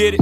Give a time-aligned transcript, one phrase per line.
[0.00, 0.20] get it?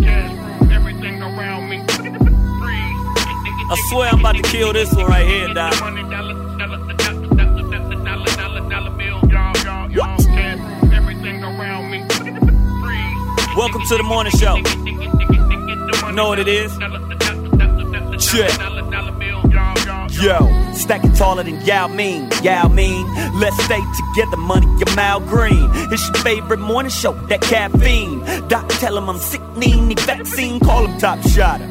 [3.70, 5.72] I swear I'm about to kill this one right here, Doc.
[13.56, 14.56] Welcome to the morning show.
[16.08, 16.76] You know what it is?
[18.18, 18.50] Check.
[20.20, 23.06] Yo, stacking taller than Yao Ming, Yao Ming.
[23.34, 25.70] Let's stay together, money, your Mal Green.
[25.92, 28.20] It's your favorite morning show, that caffeine.
[28.48, 31.66] Doc, tell him I'm sick, need any vaccine, call him top shotter.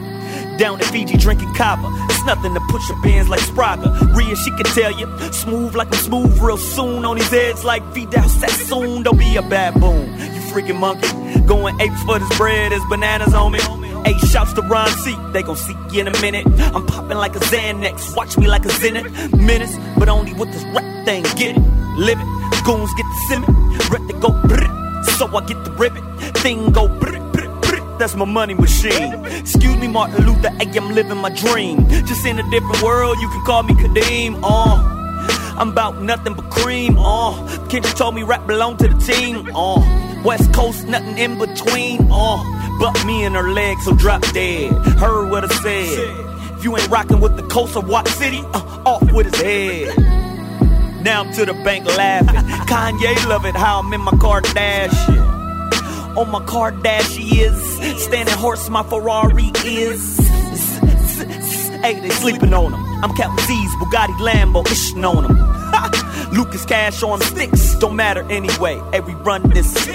[0.58, 1.88] Down in Fiji drinking kava.
[2.10, 4.16] It's nothing to push your bands like Spraga.
[4.16, 5.08] Rhea, she can tell you.
[5.32, 7.06] Smooth like I'm smooth real soon.
[7.06, 9.04] On these heads like Vidal Sassoon.
[9.04, 10.10] Don't be a baboon.
[10.18, 11.42] You freaking monkey.
[11.42, 12.72] Going apes for this bread.
[12.72, 13.60] There's bananas on me.
[14.06, 15.16] Eight shouts to Ron C.
[15.34, 16.46] They gon' see you in a minute.
[16.76, 18.16] I'm popping like a Xanax.
[18.16, 19.36] Watch me like a Zenith.
[19.36, 21.24] Menace, but only with this rap thing.
[21.36, 21.60] Get it,
[21.98, 22.64] live it.
[22.66, 23.48] Goons get the simmer.
[23.92, 25.06] Rep to go brrr.
[25.18, 26.04] So I get the ribbit.
[26.38, 27.28] Thing go brrr.
[27.98, 29.26] That's my money machine.
[29.26, 30.50] Excuse me, Martin Luther.
[30.50, 31.90] Hey, I'm living my dream.
[31.90, 33.18] Just in a different world.
[33.20, 34.40] You can call me Kadeem.
[34.44, 34.94] Uh.
[35.58, 36.98] I'm about nothing but cream.
[37.00, 37.34] Uh,
[37.68, 39.50] Kendrick told me rap belong to the team.
[39.56, 39.82] Uh,
[40.24, 42.08] West Coast, nothing in between.
[42.12, 42.38] Uh,
[42.80, 44.72] but me and her legs, so drop dead.
[44.98, 46.58] Heard what I said.
[46.58, 51.04] If you ain't rocking with the coast of Watt City, uh, off with his head.
[51.04, 52.36] Now I'm to the bank laughing.
[52.68, 56.18] Kanye love it how I'm in my Kardashian.
[56.18, 60.18] On my Kardashian, standing horse, my Ferrari is.
[61.82, 63.04] Hey, they sleeping on him.
[63.04, 66.32] I'm counting Z's, Bugatti, Lambo, ishing on him.
[66.34, 68.82] Lucas Cash on sticks, don't matter anyway.
[68.92, 69.88] Hey, we run this.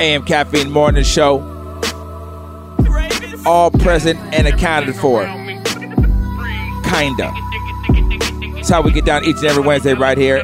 [0.00, 1.46] AM Caffeine Morning Show.
[3.44, 5.24] All present and accounted for.
[6.84, 7.32] Kinda.
[8.54, 10.42] That's how we get down each and every Wednesday right here.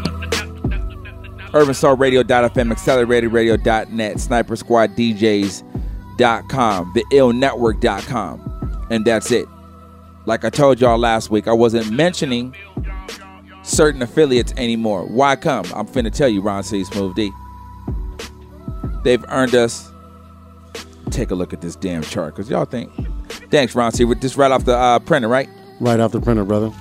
[1.53, 5.65] UrbanSoulRadio.fm, AcceleratedRadio.net, Sniper Squad DJs.com,
[6.95, 8.87] TheIllNetwork.com.
[8.91, 9.49] And that's it.
[10.27, 12.55] Like I told y'all last week, I wasn't mentioning
[13.67, 15.05] certain affiliates anymore.
[15.05, 15.67] Why come?
[15.75, 16.85] I'm finna tell you, Ron C.
[16.85, 17.31] Smooth D.
[19.03, 19.91] They've earned us.
[21.11, 22.91] Take a look at this damn chart, because y'all think.
[23.51, 24.05] Thanks, Ron C.
[24.05, 25.49] With this right off the uh, printer, right?
[25.81, 26.73] Right off the printer, brother.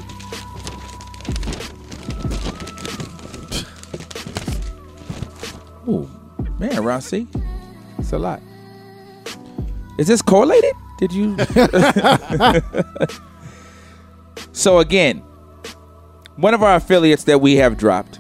[5.87, 6.09] Ooh,
[6.59, 7.27] man, Ron C.
[7.97, 8.41] It's a lot.
[9.97, 10.73] Is this correlated?
[10.97, 11.37] Did you?
[14.51, 15.23] so again,
[16.37, 18.19] one of our affiliates that we have dropped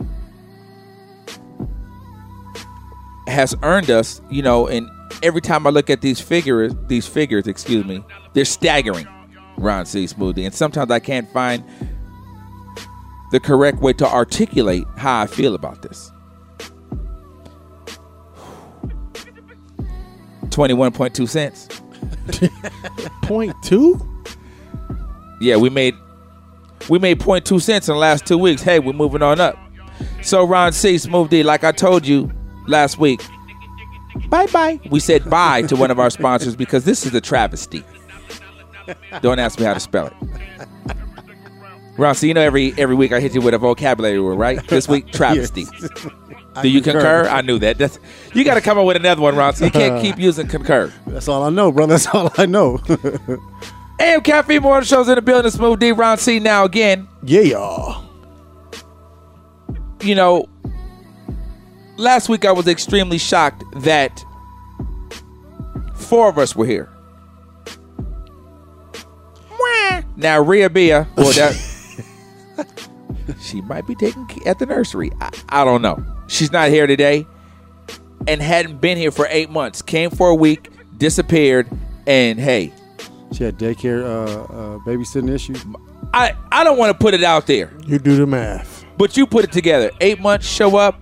[3.27, 4.89] has earned us, you know, and
[5.23, 8.03] every time I look at these figures, these figures, excuse me,
[8.33, 9.07] they're staggering.
[9.57, 10.05] Ron C.
[10.05, 11.63] Smooth D, and sometimes I can't find
[13.31, 16.11] the correct way to articulate how I feel about this.
[20.49, 21.69] Twenty-one point two cents.
[23.23, 23.99] Point two?
[25.41, 25.95] Yeah, we made
[26.89, 28.61] we made 0.2 cents in the last two weeks.
[28.61, 29.57] Hey, we're moving on up.
[30.21, 32.31] So Ron C, Smooth D, like I told you
[32.67, 33.21] last week,
[34.27, 34.79] bye bye.
[34.89, 37.83] We said bye to one of our sponsors because this is a travesty.
[39.21, 40.13] Don't ask me how to spell it.
[41.97, 44.65] Ron C, you know every every week I hit you with a vocabulary word, right?
[44.67, 45.65] This week, travesty.
[46.61, 47.23] Do you concur?
[47.23, 47.29] concur.
[47.29, 47.77] I knew that.
[47.77, 47.99] That's,
[48.33, 49.53] you got to come up with another one, Ron.
[49.53, 50.91] So you can't keep using concur.
[51.07, 51.93] That's all I know, brother.
[51.93, 52.79] That's all I know.
[53.99, 55.51] AM Caffeine Morning Show's in the building.
[55.51, 56.39] Smooth D, Ron C.
[56.39, 58.03] Now again, yeah, y'all.
[60.01, 60.47] you know,
[61.97, 64.23] last week I was extremely shocked that
[65.95, 66.89] four of us were here.
[70.17, 71.53] Now Rhea Bia, well, that
[73.41, 75.11] she might be taken at the nursery.
[75.19, 76.03] I, I don't know.
[76.27, 77.27] She's not here today,
[78.25, 79.81] and hadn't been here for eight months.
[79.81, 81.69] Came for a week, disappeared,
[82.07, 82.71] and hey,
[83.33, 85.63] She had daycare uh, uh, babysitting issues.
[86.13, 88.85] I I don't want to put it out there, You do the math.
[88.97, 89.91] but you put it together.
[90.01, 91.01] Eight months, show up.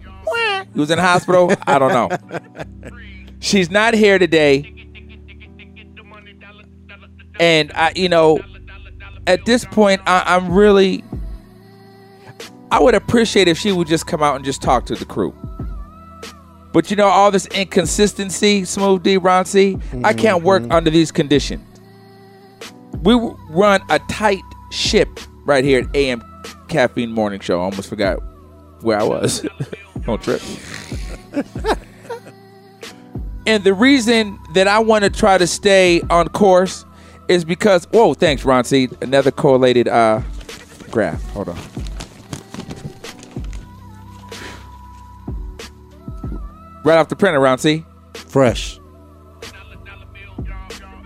[0.73, 1.53] He was in the hospital.
[1.67, 2.09] I don't know.
[3.39, 4.69] She's not here today.
[7.39, 8.39] And I, you know,
[9.27, 11.03] at this point, I, I'm really,
[12.71, 15.35] I would appreciate if she would just come out and just talk to the crew.
[16.71, 21.11] But you know, all this inconsistency, Smooth D, Ron C, I can't work under these
[21.11, 21.63] conditions.
[23.01, 23.13] We
[23.49, 26.23] run a tight ship right here at AM
[26.67, 27.59] Caffeine Morning Show.
[27.59, 28.17] I almost forgot
[28.81, 29.45] where I was.
[30.05, 30.41] Don't trip.
[33.45, 36.85] and the reason that I want to try to stay on course
[37.27, 38.89] is because, whoa, thanks, Ron C.
[39.01, 40.21] Another correlated uh,
[40.91, 41.23] graph.
[41.31, 41.57] Hold on.
[46.83, 47.85] Right off the printer, Ron C.
[48.13, 48.79] Fresh.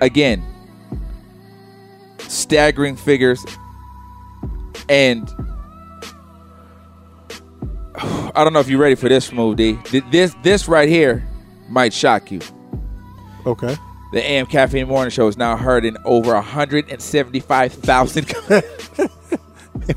[0.01, 0.43] again
[2.47, 3.45] staggering figures
[4.87, 5.29] and
[7.99, 9.77] I don't know if you're ready for this Smooth D.
[10.11, 11.27] This this right here
[11.67, 12.39] might shock you.
[13.45, 13.75] Okay.
[14.13, 18.33] The AM Caffeine Morning Show is now heard in over 175,000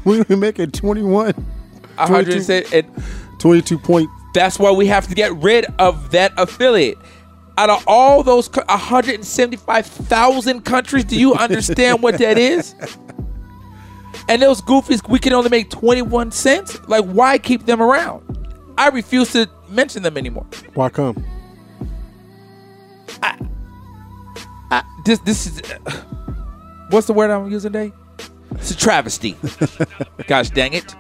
[0.04, 3.02] we were making 21, 100 and
[3.38, 4.10] 22 point.
[4.34, 6.98] that's why we have to get rid of that affiliate.
[7.58, 12.74] Out of all those co- 175,000 countries, do you understand what that is?
[14.28, 16.78] And those goofies, we can only make 21 cents?
[16.88, 18.22] Like, why keep them around?
[18.78, 20.46] I refuse to mention them anymore.
[20.74, 21.24] Why come?
[24.70, 25.62] I, this, this is.
[26.90, 27.92] what's the word I'm using today?
[28.52, 29.36] It's a travesty.
[30.26, 30.94] Gosh dang it.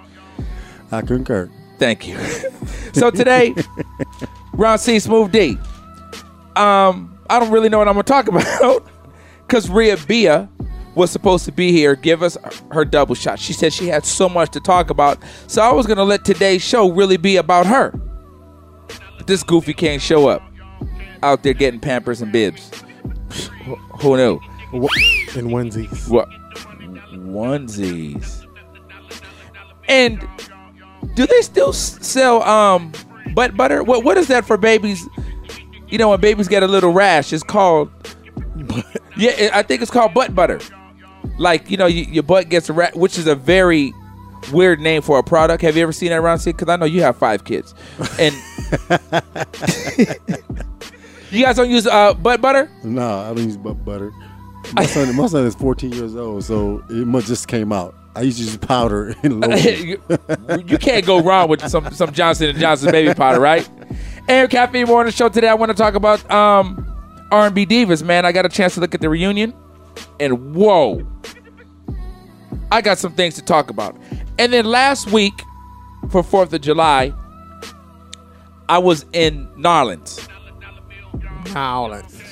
[0.90, 1.50] I concur.
[1.78, 2.18] Thank you.
[2.92, 3.54] so today,
[4.52, 4.98] Ron C.
[4.98, 5.56] Smooth D.
[6.56, 8.86] Um, I don't really know what I'm gonna talk about
[9.46, 10.48] because Rhea Bia
[10.94, 12.36] was supposed to be here, give us
[12.72, 13.38] her double shot.
[13.38, 16.62] She said she had so much to talk about, so I was gonna let today's
[16.62, 17.92] show really be about her.
[19.16, 20.42] But this goofy can't show up
[21.22, 22.70] out there getting pampers and bibs.
[24.00, 24.40] Who knew?
[24.72, 26.08] And onesies.
[26.08, 26.28] What
[27.12, 28.46] onesies?
[29.88, 30.26] And
[31.14, 32.92] do they still sell um
[33.34, 33.82] butt butter?
[33.82, 35.06] What what is that for babies?
[35.90, 37.90] You know when babies get a little rash, it's called
[39.16, 40.60] yeah, I think it's called butt butter.
[41.38, 43.92] Like you know, you, your butt gets a rash, which is a very
[44.52, 45.62] weird name for a product.
[45.62, 46.42] Have you ever seen that around?
[46.44, 47.74] Because I know you have five kids,
[48.18, 48.34] and
[51.30, 52.70] you guys don't use uh, butt butter.
[52.82, 54.12] No, I don't use butt butter.
[54.74, 57.94] My son, my son is 14 years old, so it must just came out.
[58.16, 59.88] I used to use powder and lotion.
[59.88, 60.02] you,
[60.66, 63.68] you can't go wrong with some some Johnson and Johnson baby powder, right?
[64.30, 65.48] Air Caffeine Morning Show today.
[65.48, 66.86] I want to talk about um,
[67.32, 68.04] R&B divas.
[68.04, 69.52] Man, I got a chance to look at the reunion,
[70.20, 71.04] and whoa,
[72.70, 73.96] I got some things to talk about.
[74.38, 75.34] And then last week
[76.10, 77.12] for Fourth of July,
[78.68, 80.28] I was in N'awlins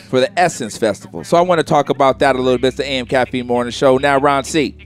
[0.09, 1.25] for the Essence Festival.
[1.25, 2.69] So I want to talk about that a little bit.
[2.69, 3.99] It's the AM Caffeine Morning Show.
[3.99, 4.77] Now, Ron C.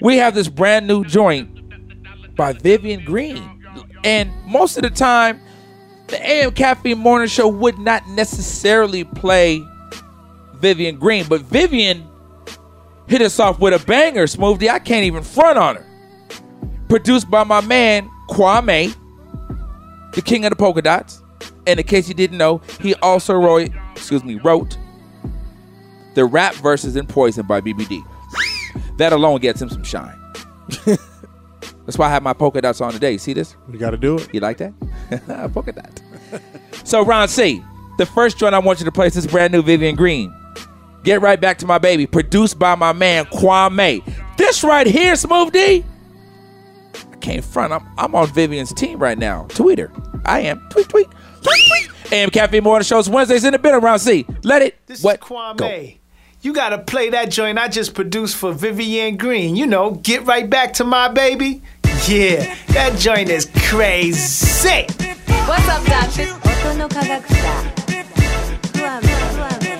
[0.00, 3.52] We have this brand new joint by Vivian Green.
[4.02, 5.42] And most of the time,
[6.08, 9.66] the AM Caffeine Morning Show would not necessarily play
[10.54, 12.06] Vivian Green, but Vivian
[13.06, 14.68] hit us off with a banger, Smooth D.
[14.68, 15.86] I can't even front on her.
[16.88, 18.94] Produced by my man, Kwame,
[20.14, 21.22] the king of the polka dots.
[21.66, 24.78] And in case you didn't know, he also wrote, excuse me, wrote
[26.14, 28.02] the rap verses in Poison by BBD.
[28.98, 30.18] That alone gets him some shine.
[31.86, 33.16] That's why I have my polka dots on today.
[33.16, 33.56] See this?
[33.70, 34.28] You got to do it.
[34.34, 34.72] You like that?
[35.54, 36.02] polka dot.
[36.84, 37.62] so Ron C,
[37.96, 40.34] the first joint I want you to play is this brand new Vivian Green.
[41.04, 44.02] Get right back to my baby, produced by my man Kwame.
[44.36, 45.84] This right here, Smooth D.
[47.12, 47.72] I can't front.
[47.72, 49.46] I'm, I'm on Vivian's team right now.
[49.50, 49.92] Tweet her.
[50.24, 50.66] I am.
[50.70, 51.06] Tweet, tweet,
[51.42, 52.12] tweet, tweet.
[52.12, 54.26] AM Cafe Morning Shows Wednesdays in the bit around C.
[54.42, 54.84] Let it.
[54.86, 55.16] This what?
[55.16, 55.56] is Kwame.
[55.56, 55.88] Go.
[56.42, 59.56] You gotta play that joint I just produced for Vivian Green.
[59.56, 61.62] You know, get right back to my baby.
[62.07, 64.85] Yeah, that joint is crazy.
[65.47, 66.41] What's up, Doctor?
[66.71, 67.35] 音の科学者
[68.73, 69.77] クワメクワメ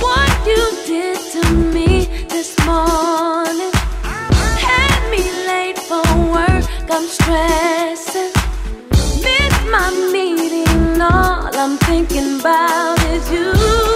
[0.00, 0.54] What you
[0.86, 3.72] did to me this morning
[4.60, 8.32] Had me late for work, I'm stressing
[9.22, 13.87] Miss my meeting, all I'm thinking about is you You,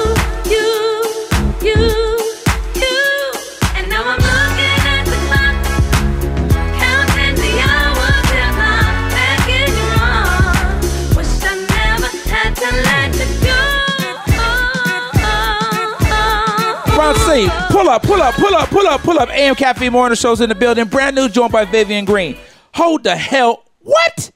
[17.83, 19.29] Pull up, pull up, pull up, pull up, pull up.
[19.29, 20.85] AM Cafe Morning Shows in the building.
[20.85, 22.37] Brand new joint by Vivian Green.
[22.75, 23.65] Hold the hell.
[23.81, 24.31] What?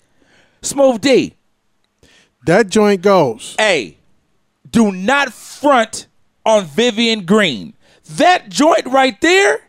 [0.61, 1.33] Smooth D.
[2.45, 3.55] That joint goes.
[3.59, 3.95] A.
[4.69, 6.07] Do not front
[6.45, 7.73] on Vivian Green.
[8.11, 9.61] That joint right there,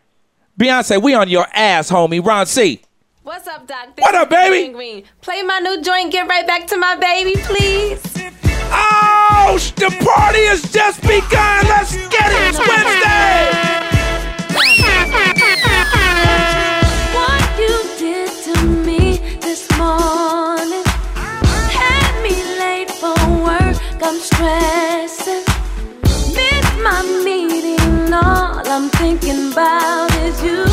[0.59, 2.25] Beyonce, we on your ass, homie.
[2.25, 2.81] Ron C.
[3.23, 3.89] What's up, Doc?
[3.97, 4.57] What up, baby?
[4.57, 5.03] Green Green.
[5.21, 6.11] Play my new joint.
[6.11, 8.01] Get right back to my baby, please.
[8.71, 8.98] Oh,
[9.47, 11.65] the party has just begun.
[11.67, 12.49] Let's get it.
[12.49, 13.49] It's Wednesday.
[17.15, 20.83] What you did to me this morning
[21.79, 23.75] had me late for work.
[24.03, 25.43] I'm stressing.
[26.35, 28.13] Miss my meeting.
[28.13, 30.65] All I'm thinking about is you,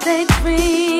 [0.00, 0.99] Transit off,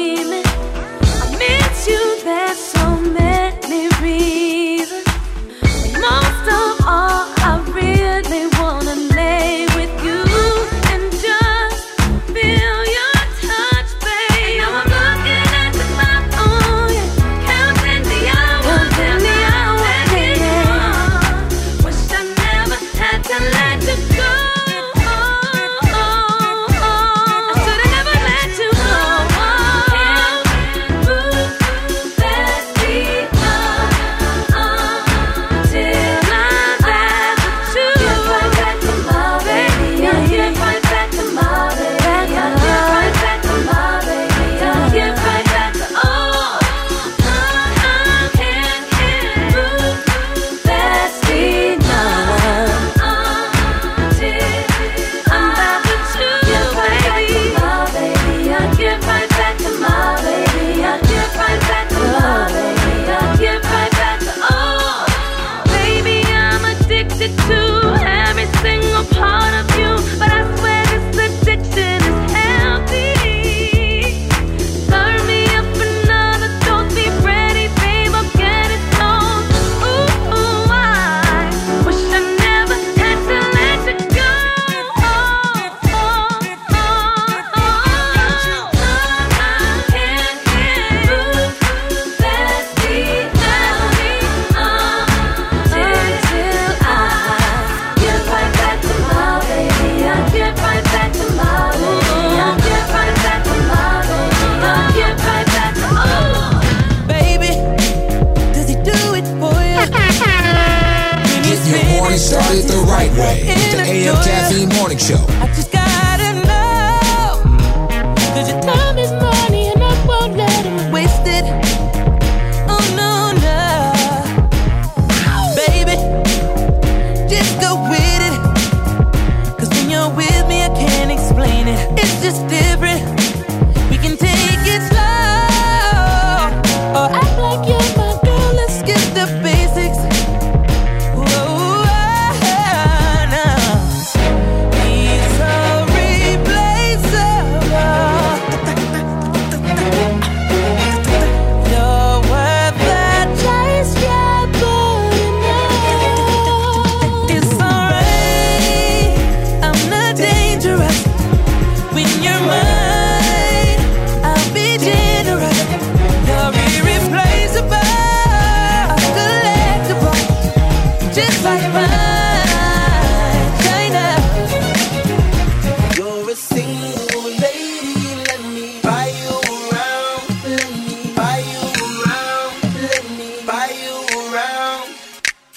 [111.70, 113.46] your morning started the right way.
[113.46, 115.79] With the AM Caffeine Morning Show.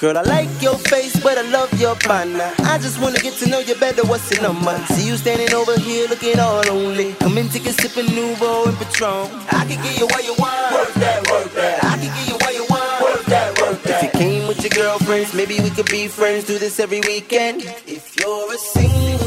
[0.04, 2.52] Girl, I like your face, but I love your partner.
[2.66, 4.06] I just wanna get to know you better.
[4.06, 4.78] What's in your number?
[4.88, 7.14] See you standing over here looking all lonely.
[7.22, 9.30] Come in, take a sip of Nouveau and Patron.
[9.50, 10.74] I can give you what you want.
[10.74, 11.86] Work that, work that.
[11.86, 13.02] I can give you what you want.
[13.02, 14.04] Work that, work that.
[14.04, 16.48] If you came with your girlfriends, maybe we could be friends.
[16.48, 17.62] Do this every weekend.
[17.88, 19.23] If you're a single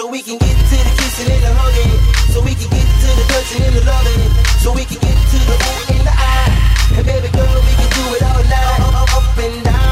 [0.00, 1.92] So we can get to the kissing and the hugging.
[2.32, 4.32] So we can get to the touching and the loving.
[4.64, 6.96] So we can get to the ooh and the eye.
[6.96, 8.80] And baby girl, we can do it all night.
[8.80, 9.89] Up, up, up and down.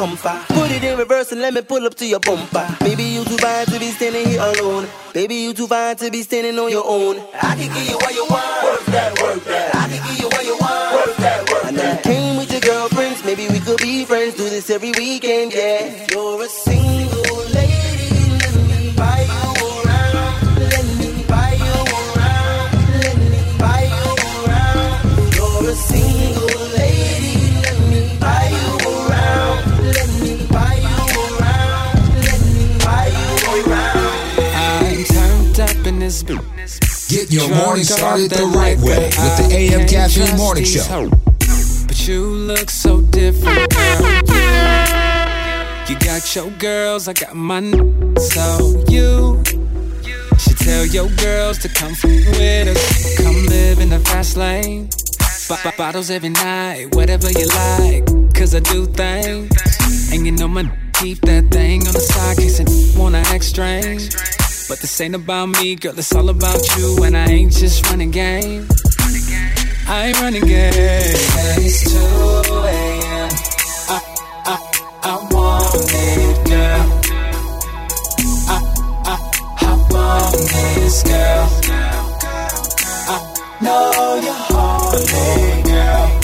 [0.00, 2.66] Put it in reverse and let me pull up to your bumper.
[2.80, 4.88] Baby, you too fine to be standing here alone.
[5.12, 7.18] Baby, you too fine to be standing on your own.
[7.34, 8.64] I can give you what you want.
[8.64, 9.74] Work that, work that.
[9.74, 10.94] I can give you what you want.
[10.94, 13.22] Work that, work I know you came with your girlfriends.
[13.26, 14.36] Maybe we could be friends.
[14.36, 16.06] Do this every weekend, yeah.
[36.10, 37.10] Turned this bitch.
[37.10, 41.08] Get your morning started the right way with the AM Caffeine Morning Show.
[41.86, 43.72] But you look so different.
[45.88, 48.16] You got your girls, I got mine.
[48.16, 49.42] So you
[50.38, 53.16] should tell your girls to come f- with us.
[53.18, 54.88] Come live in the fast lane.
[55.48, 58.06] B- bottles every night, whatever you like.
[58.34, 59.50] Cause I do things.
[60.12, 64.14] And you know my keep that thing on the side, case I wanna act strange.
[64.70, 67.02] But this ain't about me, girl, it's all about you.
[67.02, 68.68] And I ain't just running game.
[69.88, 70.72] I ain't running game.
[70.72, 73.30] It's 2 a.m.
[73.88, 73.98] I,
[74.46, 74.56] I,
[75.02, 77.00] I want it, girl.
[78.46, 78.58] I,
[79.06, 79.16] I,
[79.58, 81.48] I want this, girl.
[83.08, 83.18] I
[83.62, 86.19] know you're horny, girl.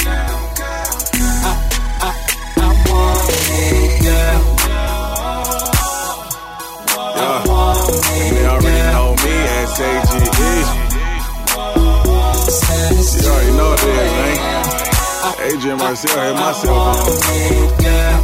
[15.47, 17.07] Adrian Marcel hit my cell phone.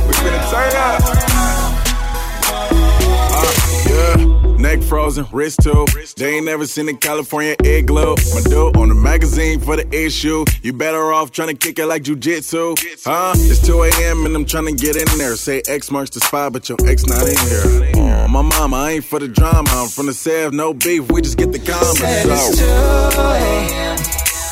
[0.06, 1.02] We finna turn up.
[3.34, 3.52] Uh,
[3.88, 4.56] yeah.
[4.56, 5.86] Neck frozen, wrist too.
[6.16, 8.16] They ain't never seen a California igloo.
[8.34, 10.44] My dude on the magazine for the issue.
[10.62, 12.76] You better off trying to kick it like jujitsu.
[13.04, 13.32] Huh?
[13.36, 14.26] It's 2 a.m.
[14.26, 15.36] and I'm trying to get in there.
[15.36, 17.92] Say X marks the spot, but your ex not in here.
[17.96, 19.70] Oh, my mama, I ain't for the drama.
[19.70, 21.10] I'm from the Sev, no beef.
[21.10, 23.98] We just get the Said it's 2 a.m.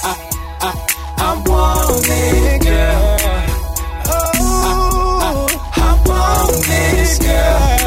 [0.02, 0.14] I,
[0.60, 0.86] I,
[1.18, 2.59] I want it,
[7.10, 7.79] this, girl.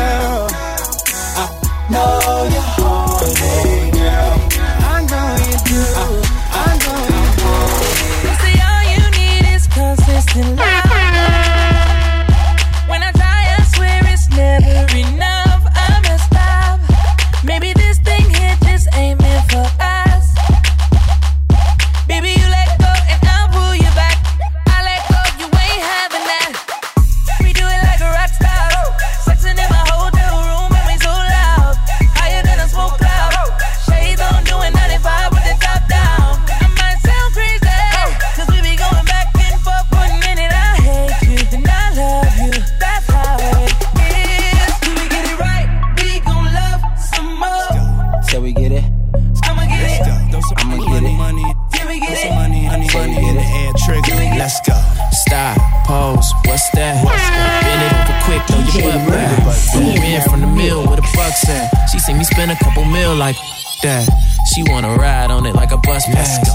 [61.42, 61.90] Mill with a bucks at.
[61.90, 63.36] She see me spend a couple mil like
[63.84, 64.08] that.
[64.54, 66.50] She wanna ride on it like a bus pass.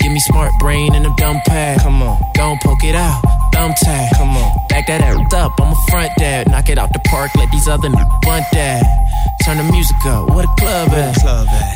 [0.00, 1.80] Give me smart brain and a dumb pad.
[1.80, 3.41] Come on, don't poke it out.
[3.52, 4.16] Thumb tag.
[4.16, 5.52] Come on, back that ass up.
[5.60, 6.48] I'm a front dad.
[6.50, 7.30] Knock it out the park.
[7.36, 8.82] Let these other niggas bunt that.
[9.44, 10.30] Turn the music up.
[10.30, 11.12] Where the club at?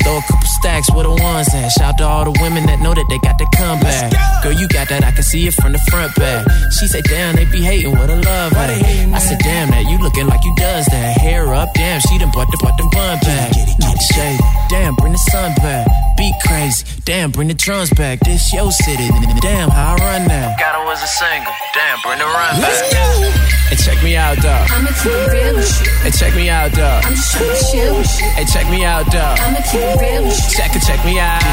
[0.03, 0.91] Throw a couple stacks.
[0.91, 1.69] Where the ones at?
[1.69, 4.11] Shout to all the women that know that they got the comeback.
[4.43, 5.03] Girl, you got that.
[5.03, 6.47] I can see it from the front back.
[6.79, 7.91] She said, damn, they be hating.
[7.91, 8.69] What a love at?
[8.69, 11.17] I said, damn, that you looking like you does that.
[11.17, 13.51] Hair up, damn, she done bought the, bought the bun back.
[13.53, 15.87] Get it get it shade, damn, bring the sun back.
[16.17, 18.19] Be crazy, damn, bring the drums back.
[18.21, 19.07] This your city,
[19.41, 20.55] damn, how I run now.
[20.59, 23.37] Got her was a single, damn, bring the run back.
[23.69, 24.65] Hey, check me out, dog.
[24.71, 25.91] I'ma keep real with you.
[26.01, 27.03] Hey, check me out, dog.
[27.05, 28.29] I'm just tryna chill with you.
[28.33, 29.39] Hey, check me out, dog.
[29.39, 30.55] I'ma keep real with you.
[30.55, 31.43] Check it, check me out.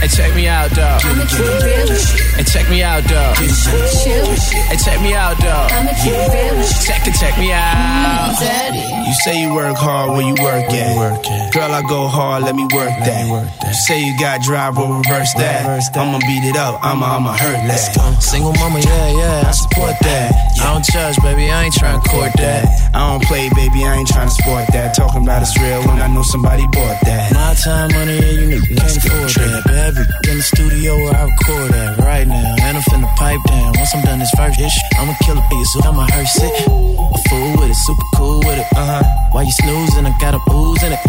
[0.00, 1.04] Hey, check me out, dog.
[1.04, 2.24] I'ma keep real with you.
[2.34, 3.36] Hey, check me out, dog.
[3.36, 4.62] I'm just tryna chill with you.
[4.64, 5.70] Hey, check me out, dog.
[5.70, 6.86] I'ma keep real with you.
[6.88, 8.34] Check it, check me out.
[8.34, 8.84] Mm, daddy.
[9.04, 11.52] You say you work hard where you work at.
[11.52, 13.28] Girl, I go hard, let me work that.
[13.28, 15.68] You say you got drive, well, reverse that.
[15.94, 18.16] I'ma beat it up, I'ma, I'ma hurt that.
[18.20, 20.32] Single mama, yeah, yeah, I support that.
[20.60, 22.64] I don't judge, baby, I ain't trying to court that.
[22.94, 24.94] I don't play, baby, I ain't trying to sport that.
[24.94, 27.32] Talking about it's real when I know somebody bought that.
[27.32, 29.62] My time, money, and you need can't afford that.
[29.68, 32.56] Baby, in the studio where I record at right now.
[32.64, 33.72] And I'm finna pipe down.
[33.76, 36.54] Once I'm done this first ish, I'ma kill for you, so I'ma hearse it.
[36.64, 38.68] A fool with it, super cool with it.
[38.72, 39.04] Uh huh.
[39.32, 41.02] While you snoozing, I got a booze in it.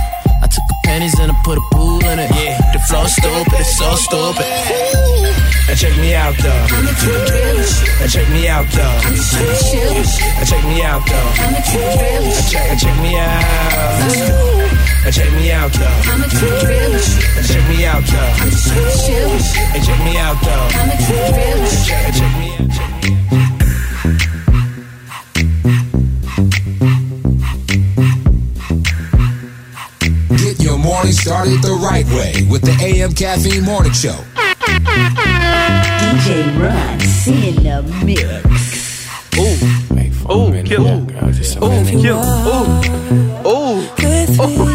[0.46, 2.30] I took the panties and I put a pool in it.
[2.38, 2.62] Yeah.
[2.72, 4.46] the flow stupid, it's so stupid.
[5.66, 6.68] Now check me out though.
[6.86, 8.94] Now check me out though.
[9.02, 11.34] Now check me out though.
[11.50, 13.42] Now check, now check me out.
[15.02, 16.14] Now check me out though.
[16.14, 16.30] Now
[17.42, 18.38] check me out though.
[18.38, 18.62] Now
[19.82, 20.70] check me out though.
[20.78, 20.94] Now
[22.14, 23.45] check me out.
[31.06, 34.18] Morning started the right way with the AM Caffeine Morning Show.
[36.02, 37.00] DJ Run,
[37.32, 39.06] in the mix.
[39.38, 39.56] Ooh,
[40.34, 41.06] ooh, kill, ooh,
[41.64, 42.82] ooh, kill, ooh,
[43.46, 43.86] ooh.
[44.38, 44.75] Well,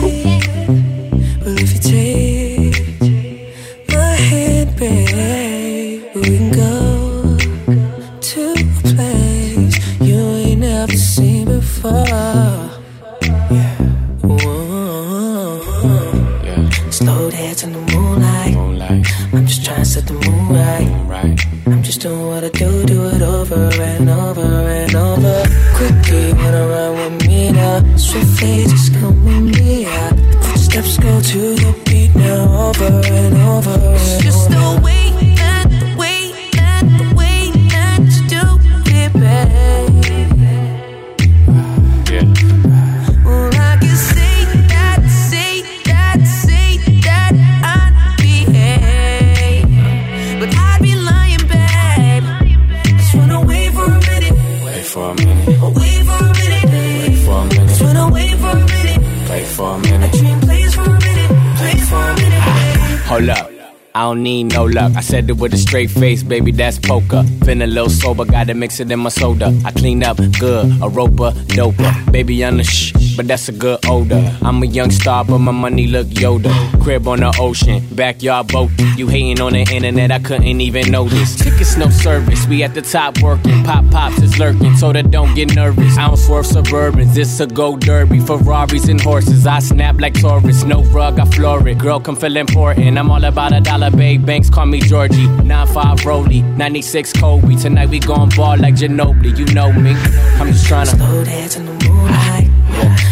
[65.00, 67.24] I said it with a straight face, baby, that's poker.
[67.46, 69.50] Feeling a little sober, gotta mix it in my soda.
[69.64, 72.12] I clean up good, a roper, doper.
[72.12, 74.34] Baby on the shh, but that's a good odor.
[74.40, 76.54] I'm a young star, but my money look Yoda.
[76.82, 78.70] Crib on the ocean, backyard boat.
[78.96, 81.36] You hating on the internet, I couldn't even notice.
[81.36, 83.62] Tickets no service, we at the top working.
[83.62, 85.98] Pop pops is lurking, so that don't get nervous.
[85.98, 88.20] I don't swerve suburbans, this a go derby.
[88.20, 90.64] Ferraris and horses, I snap like Taurus.
[90.64, 91.76] No rug, I floor it.
[91.76, 92.96] Girl, come feel important.
[92.96, 94.24] I'm all about a dollar, babe.
[94.24, 95.26] Banks call me Georgie.
[95.44, 97.54] 9-5 Rolly, 96 Kobe.
[97.56, 99.92] Tonight we gon' ball like Ginobili, you know me.
[100.40, 100.96] I'm just tryna.
[100.96, 103.09] Slow dance in the moonlight.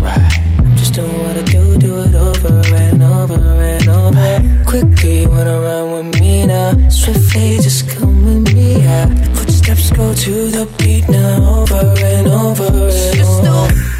[0.00, 0.38] Right.
[0.58, 4.64] I'm just doing what I do, do it over and over and over.
[4.66, 6.88] Quickly wanna run with me now.
[6.88, 8.80] Swiftly just come with me.
[8.80, 9.06] Yeah.
[9.34, 13.90] Footsteps go to the beat now, over and over and over.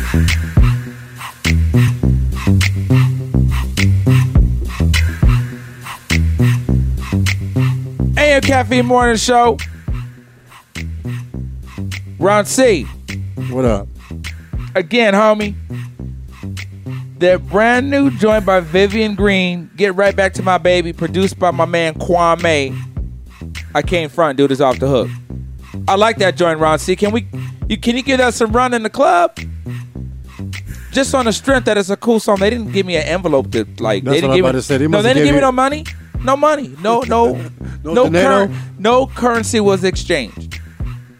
[8.16, 9.56] AM Caffeine Morning Show.
[12.18, 12.84] Ron C.
[13.48, 13.88] What up?
[14.74, 15.54] Again, homie.
[17.20, 21.50] That brand new joint by Vivian Green, Get Right Back to My Baby, produced by
[21.50, 22.74] my man Kwame.
[23.74, 25.10] I can't front, dude, is off the hook.
[25.86, 26.96] I like that joint, Ron C.
[26.96, 27.28] Can we
[27.68, 29.38] you can you give that some run in the club?
[30.92, 32.38] Just on the strength that it's a cool song.
[32.38, 34.54] They didn't give me an envelope to like That's they didn't what I'm give about
[34.54, 34.78] me, to say.
[34.78, 35.84] They No, they didn't give me no money.
[36.24, 36.74] No money.
[36.80, 37.34] No no
[37.84, 40.58] No no cur- no currency was exchanged.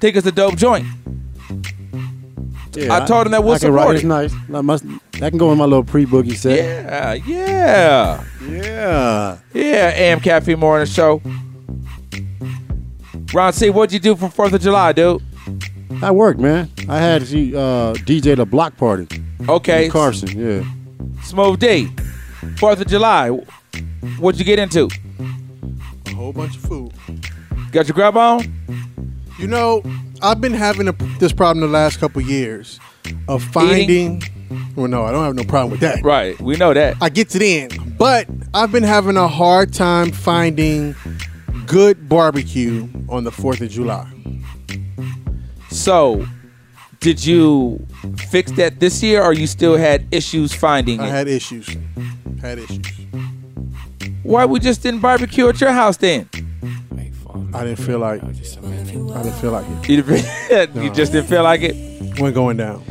[0.01, 0.87] Think it's a dope joint.
[2.72, 4.33] Yeah, I told him that we'll I support It's nice.
[4.54, 4.85] I must.
[5.18, 6.56] That can go in my little pre-boogie set.
[6.56, 8.24] Yeah, yeah.
[8.48, 9.38] Yeah.
[9.52, 11.20] Yeah, AM Caffeine Morning Show.
[13.35, 15.22] Ron C, what'd you do for 4th of July, dude?
[16.02, 16.70] I worked, man.
[16.88, 19.06] I had to uh, DJ the block party.
[19.48, 19.87] Okay.
[19.87, 20.62] In Carson, yeah.
[21.22, 21.88] Smooth D.
[22.56, 23.28] 4th of July.
[24.18, 24.88] What'd you get into?
[26.06, 26.92] A whole bunch of food.
[27.72, 28.52] Got your grub on?
[29.38, 29.83] You know,
[30.22, 32.78] I've been having a, this problem the last couple years
[33.28, 34.22] of finding.
[34.76, 36.02] Well, no, I don't have no problem with that.
[36.02, 36.96] Right, we know that.
[37.00, 40.94] I gets it in, but I've been having a hard time finding
[41.66, 44.11] good barbecue on the Fourth of July.
[45.70, 46.26] So,
[46.98, 47.87] did you
[48.30, 51.11] fix that this year or you still had issues finding I it?
[51.11, 51.68] had issues.
[52.42, 52.85] Had issues.
[54.22, 56.28] Why we just didn't barbecue at your house then?
[57.52, 58.22] I didn't feel like.
[58.90, 59.88] I didn't feel like it.
[59.88, 62.18] You, didn't- you just didn't feel like it?
[62.20, 62.83] Went going down.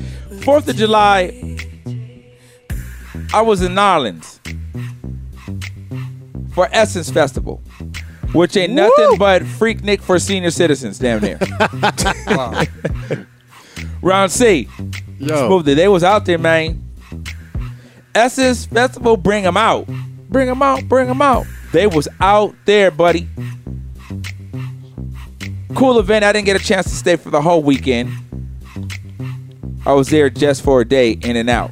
[0.44, 1.58] Fourth of July,
[3.34, 4.40] I was in N'awlins
[6.54, 7.62] for Essence Festival,
[8.34, 11.40] which ain't nothing but Freaknik for senior citizens down there.
[14.02, 14.68] Ron C,
[15.20, 15.48] Yo.
[15.48, 16.82] Smooth they was out there, man.
[18.16, 19.88] Essence Festival, bring them out,
[20.30, 21.46] bring them out, bring them out.
[21.74, 23.28] They was out there, buddy.
[25.76, 26.26] Cool event.
[26.26, 28.12] I didn't get a chance to stay for the whole weekend.
[29.86, 31.72] I was there just for a day, in and out.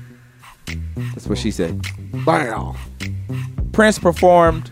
[1.14, 1.82] That's what she said.
[2.26, 2.76] Bam.
[3.72, 4.72] Prince performed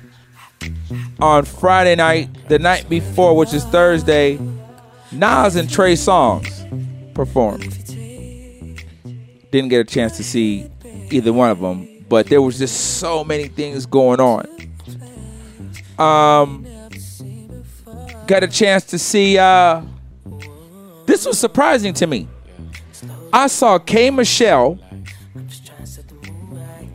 [1.19, 2.47] on Friday night.
[2.47, 4.39] The night before, which is Thursday,
[5.11, 7.71] Nas and Trey Songz performed.
[9.51, 10.69] Didn't get a chance to see
[11.11, 14.47] either one of them, but there was just so many things going on.
[15.97, 16.65] Um,
[18.27, 19.37] got a chance to see.
[19.37, 19.81] Uh,
[21.05, 22.27] this was surprising to me.
[23.31, 24.79] I saw K Michelle.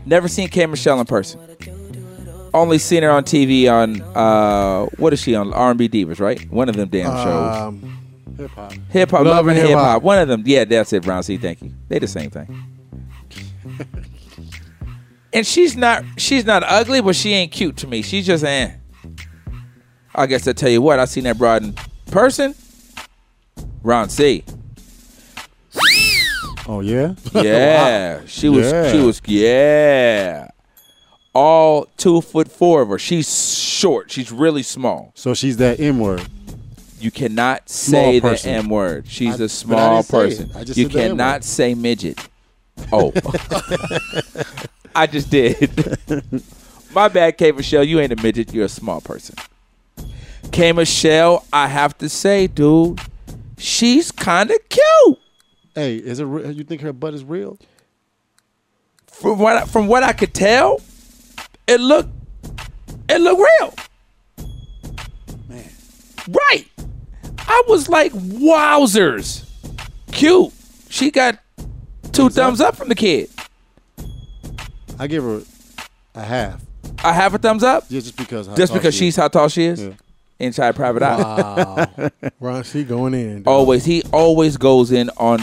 [0.06, 1.40] Never seen K Michelle in person.
[2.52, 6.50] Only seen her on TV on uh, what is she on R&B Divas, right?
[6.50, 7.56] One of them damn shows.
[7.56, 8.00] Um,
[8.36, 8.72] Hip hop.
[8.90, 9.86] Hip hop, Love and and hip hop.
[9.86, 10.02] Hip-Hop.
[10.02, 11.02] One of them, yeah, that's it.
[11.02, 11.74] Brown C, thank you.
[11.88, 12.64] They the same thing.
[15.32, 18.00] and she's not she's not ugly, but she ain't cute to me.
[18.02, 18.72] She's just eh.
[20.14, 21.74] I guess I tell you what, I seen that broad in
[22.10, 22.54] person.
[23.82, 24.44] Ron C.
[26.66, 27.14] Oh yeah.
[27.34, 28.70] Yeah, she was.
[28.70, 28.92] Yeah.
[28.92, 29.20] She was.
[29.24, 30.48] Yeah,
[31.34, 32.98] all two foot four of her.
[32.98, 34.10] She's short.
[34.10, 35.12] She's really small.
[35.14, 36.26] So she's that M word.
[37.00, 38.50] You cannot Small say the person.
[38.50, 39.06] M word.
[39.08, 40.28] She's I- but I a small say it.
[40.28, 40.50] person.
[40.54, 41.44] I just You said the M cannot word.
[41.44, 42.18] say midget.
[42.92, 43.12] Oh,
[44.94, 45.70] I just did.
[46.94, 47.84] My bad, K Michelle.
[47.84, 48.52] You ain't a midget.
[48.52, 49.36] You're a small person.
[50.52, 53.00] K Michelle, I have to say, dude,
[53.58, 55.18] she's kind of cute.
[55.74, 56.24] Hey, is it?
[56.24, 57.58] Re- you think her butt is real?
[59.06, 60.80] From what I, from what I could tell,
[61.66, 62.10] it looked
[63.08, 63.74] it looked real.
[65.48, 65.70] Man,
[66.28, 66.66] right?
[67.38, 69.48] I was like, wowzers,
[70.12, 70.52] cute.
[70.88, 71.38] She got
[72.12, 73.30] two thumbs up from the kid.
[74.98, 75.42] I give her
[76.14, 76.60] a half.
[77.02, 77.84] I have a thumbs up.
[77.88, 78.48] Yeah, just because.
[78.48, 79.82] Just because she she's how tall she is.
[79.82, 79.92] Yeah.
[80.40, 81.86] Inside private eye.
[81.96, 82.10] Wow.
[82.40, 83.42] Ron C going in.
[83.42, 83.52] dog.
[83.52, 85.40] Always, he always goes in on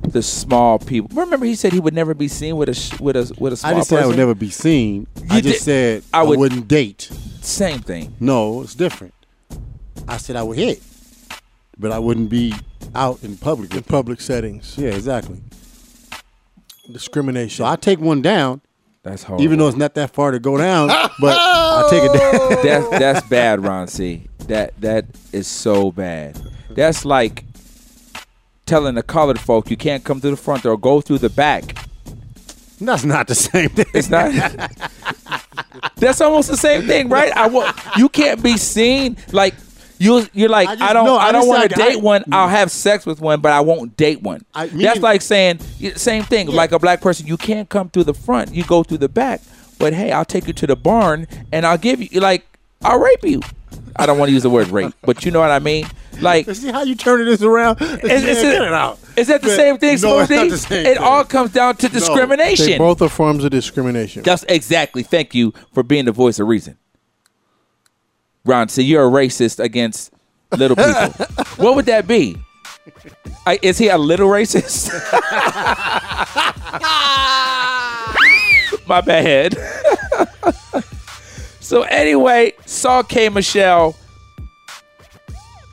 [0.00, 1.10] the small people.
[1.14, 3.56] Remember, he said he would never be seen with a sh- with a with a
[3.58, 5.06] small I didn't say I would never be seen.
[5.30, 7.10] I just did- said I I, would- would, not date.
[7.42, 8.14] Same thing.
[8.20, 9.12] No, it's different.
[10.08, 10.82] I said I would hit,
[11.78, 12.54] but I wouldn't be
[12.94, 13.74] out in public.
[13.74, 14.76] in public settings.
[14.78, 15.40] Yeah, exactly.
[16.90, 17.56] Discrimination.
[17.58, 18.60] So I take one down,
[19.02, 19.44] That's horrible.
[19.44, 20.86] even though it's not that far to go down,
[21.20, 22.62] but I take it down.
[22.62, 24.28] that's that's bad, Ron C.
[24.46, 26.40] That that is so bad.
[26.70, 27.44] That's like
[28.66, 31.76] telling the colored folk you can't come through the front or go through the back.
[32.80, 33.86] That's not the same thing.
[33.94, 34.32] It's not.
[35.96, 37.32] that's almost the same thing, right?
[37.36, 39.54] I want you can't be seen like
[40.02, 40.26] you.
[40.32, 41.04] You're like I I, don't.
[41.04, 42.24] no, I, I don't want to like- date I- one.
[42.32, 44.44] I'll have sex with one, but I won't date one.
[44.54, 46.48] I- that's meaning- like saying y- same thing.
[46.48, 48.54] Like a black person, you can't come through the front.
[48.54, 49.40] You go through the back.
[49.78, 52.44] But hey, I'll take you to the barn and I'll give you like
[52.82, 53.40] I'll rape you.
[53.96, 55.86] I don't want to use the word rape, but you know what I mean.
[56.20, 57.80] Like See how you turning this around?
[57.82, 58.98] Is, Yeah, is, it, it out.
[59.16, 60.98] is that the Man, same thing, no, it's not the same it thing.
[60.98, 62.66] all comes down to discrimination.
[62.66, 64.22] They both are forms of discrimination.
[64.22, 65.02] That's exactly.
[65.02, 66.76] Thank you for being the voice of reason.
[68.44, 70.12] Ron, so you're a racist against
[70.56, 71.26] little people.
[71.56, 72.36] what would that be?
[73.46, 74.92] I, is he a little racist?
[78.86, 79.56] My bad.
[81.60, 83.96] so anyway, saw K Michelle.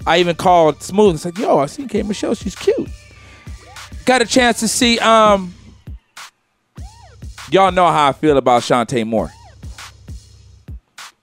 [0.05, 2.35] I even called Smooth and said, "Yo, I seen K Michelle.
[2.35, 2.89] She's cute."
[4.05, 4.97] Got a chance to see.
[4.99, 5.53] Um,
[7.51, 9.31] y'all know how I feel about Chanté Moore.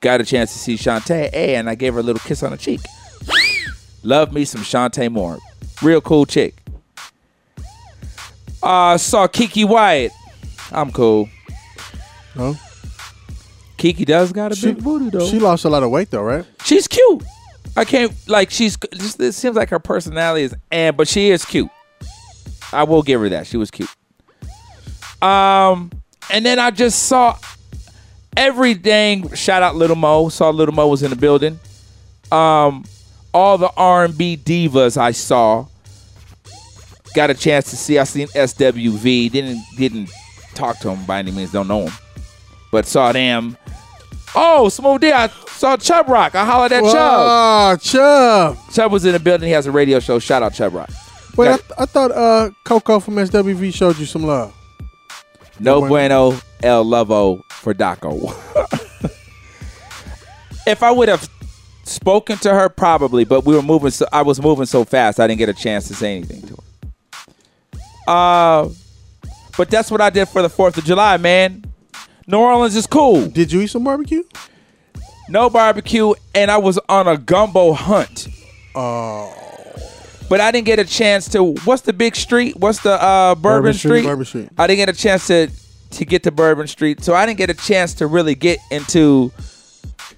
[0.07, 2.57] Got a chance to see Chanté, and I gave her a little kiss on the
[2.57, 2.81] cheek.
[4.05, 5.39] Love me some Chanté Moore.
[5.83, 6.55] Real cool chick.
[8.63, 10.13] Uh, saw Keke Wyatt.
[10.71, 11.29] I'm cool.
[12.37, 12.55] No?
[13.79, 15.27] Keke does got a She- big booty though.
[15.29, 16.45] She lost a lot of weight though, right?
[16.65, 17.25] She's cute.
[17.77, 21.45] I can't like she's just it seems like her personality is and but she is
[21.45, 21.69] cute.
[22.73, 23.49] I will give her that.
[23.49, 23.91] She was cute.
[25.21, 25.91] Um
[26.33, 27.37] and then I just saw
[28.37, 30.29] every dang shout out Little Mo.
[30.29, 31.59] Saw Little Mo was in the building.
[32.31, 32.85] Um
[33.33, 35.67] all the R&B divas I saw
[37.17, 37.99] got a chance to see.
[37.99, 39.33] I seen SWV.
[39.33, 40.11] Didn't didn't
[40.55, 41.51] talk to him by any means.
[41.51, 41.93] Don't know him,
[42.71, 43.57] but saw them.
[44.35, 45.11] Oh, Smooth D.
[45.13, 46.35] I saw Chubb Rock.
[46.35, 46.93] I hollered at Chubb.
[46.93, 48.59] Wow, Chubb.
[48.73, 49.47] Chub was in the building.
[49.47, 50.19] He has a radio show.
[50.19, 50.91] Shout out Chubb Rock.
[51.37, 54.55] Wait, I, th- I thought uh, Coko from SWV showed you some love.
[55.59, 58.33] No bueno el lovo for Daco.
[60.69, 61.29] if I would have
[61.83, 63.91] spoken to her, probably, but we were moving.
[63.91, 66.55] So I was moving so fast, I didn't get a chance to say anything to
[66.55, 66.63] her.
[68.07, 68.69] Uh,
[69.57, 71.65] but that's what I did for the Fourth of July, man.
[72.29, 73.27] New Orleans is cool.
[73.27, 74.23] Did you eat some barbecue?
[75.29, 78.29] No barbecue, and I was on a gumbo hunt.
[78.77, 79.35] Oh.
[80.29, 81.55] But I didn't get a chance to.
[81.65, 82.55] What's the big street?
[82.57, 84.05] What's the uh, Bourbon, Bourbon Street, Street?
[84.05, 84.49] Bourbon Street.
[84.57, 84.69] I
[85.97, 89.33] to get to Bourbon Street, so I didn't get a chance to really get into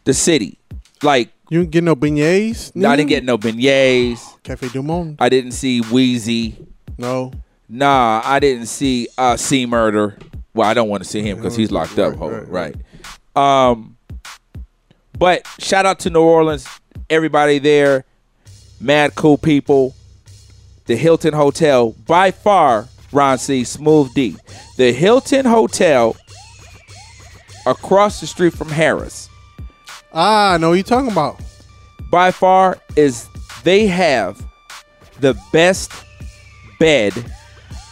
[0.04, 0.58] the city.
[1.02, 2.74] Like You didn't get no beignets?
[2.74, 4.20] No, I didn't get no beignets.
[4.42, 5.16] Cafe Du Monde.
[5.18, 6.54] I didn't see Weezy.
[6.98, 7.32] No.
[7.68, 10.16] Nah, I didn't see uh C Murder.
[10.54, 12.14] Well, I don't want to see him because he's locked up.
[12.16, 12.74] Ho- Right,
[13.36, 13.96] Um,
[15.16, 16.66] but shout out to New Orleans,
[17.08, 18.04] everybody there,
[18.80, 19.94] mad cool people.
[20.86, 24.36] The Hilton Hotel, by far, Ron C, Smooth D.
[24.76, 26.16] The Hilton Hotel
[27.66, 29.28] across the street from Harrah's.
[30.12, 31.40] Ah, I know what you're talking about.
[32.10, 33.28] By far is
[33.64, 34.44] they have
[35.20, 35.92] the best
[36.78, 37.12] bed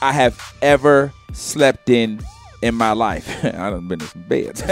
[0.00, 2.20] I have ever slept in
[2.62, 3.44] in my life.
[3.44, 4.62] I done been in some beds.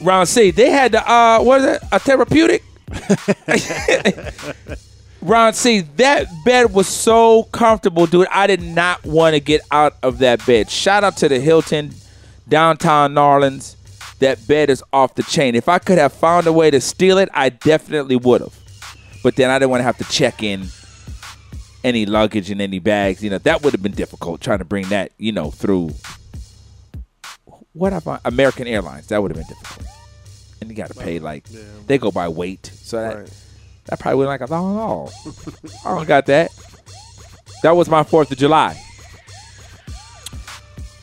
[0.00, 1.82] Ron C, they had the uh what is it?
[1.92, 2.62] A therapeutic?
[5.22, 8.26] Ron C, that bed was so comfortable, dude.
[8.28, 10.68] I did not want to get out of that bed.
[10.68, 11.94] Shout out to the Hilton
[12.48, 13.76] downtown New Orleans.
[14.18, 15.54] That bed is off the chain.
[15.54, 18.58] If I could have found a way to steal it, I definitely would have.
[19.22, 20.66] But then I didn't want to have to check in
[21.84, 23.22] any luggage and any bags.
[23.22, 25.92] You know, that would have been difficult trying to bring that, you know, through
[27.72, 29.06] what I find American Airlines.
[29.08, 29.86] That would have been difficult.
[30.60, 31.44] And you got to pay like
[31.86, 33.32] they go by weight, so that
[33.86, 35.12] that probably went like a thousand dollars.
[35.84, 36.50] I don't got that.
[37.62, 38.80] That was my Fourth of July.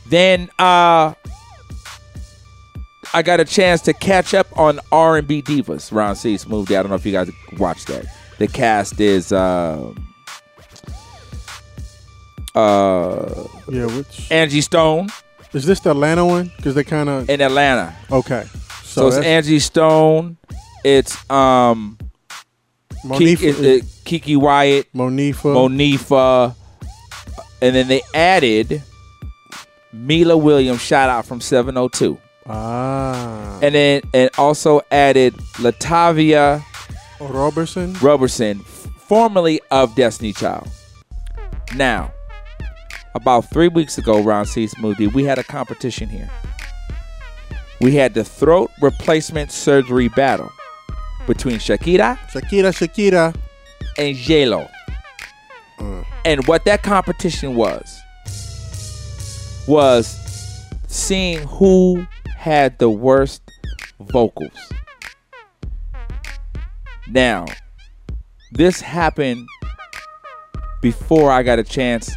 [0.08, 1.13] Then uh
[3.13, 5.92] I got a chance to catch up on R and B divas.
[5.92, 6.38] Ron C.
[6.38, 6.76] Smooth D.
[6.76, 8.06] I don't know if you guys watched that.
[8.38, 9.94] The cast is uh,
[12.56, 15.10] uh Yeah, which Angie Stone
[15.54, 16.52] is this the Atlanta one?
[16.58, 17.96] Because they kind of in Atlanta.
[18.12, 18.46] okay.
[18.84, 20.38] So, it's Angie Stone.
[20.84, 21.98] It's um
[23.04, 26.56] Monifa- Keke, Keke Wyatt, Monifa, Monifa,
[27.62, 28.82] and then they added
[29.96, 30.82] Meelah Williams.
[30.82, 32.18] Shout out from 702.
[32.48, 36.64] Ah, And then and also added Latavia
[37.20, 37.94] Robertson.
[38.02, 40.68] Robertson, formerly of Destiny Child.
[41.76, 42.12] Now,
[43.14, 44.68] about three weeks ago, Ron C.
[44.68, 46.30] Smooth D, we had a competition here.
[47.82, 50.52] We had the throat replacement surgery battle
[51.27, 53.36] between Shakira, Shakira, Shakira,
[53.97, 54.67] and J-Lo.
[55.79, 56.03] Uh.
[56.25, 57.99] And what that competition was,
[59.67, 60.17] was
[60.88, 62.05] seeing who
[62.38, 63.41] had the worst
[63.99, 64.71] vocals.
[67.08, 67.45] Now,
[68.51, 69.47] this happened
[70.82, 72.12] before I got a chance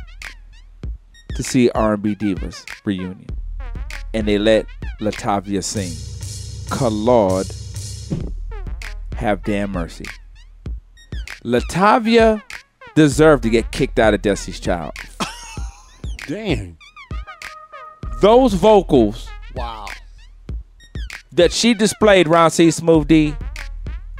[1.34, 3.26] to see R&B Divas reunion,
[4.14, 4.66] and they let
[5.00, 5.92] Latavia sing.
[6.70, 7.46] Claude,
[9.22, 10.04] have damn mercy.
[11.44, 12.42] Latavia
[12.94, 14.92] deserved to get kicked out of Destiny's Child.
[16.26, 16.76] Damn.
[18.20, 19.86] Those vocals Wow.
[21.32, 22.70] that she displayed, Ron C.
[22.70, 23.34] Smooth D.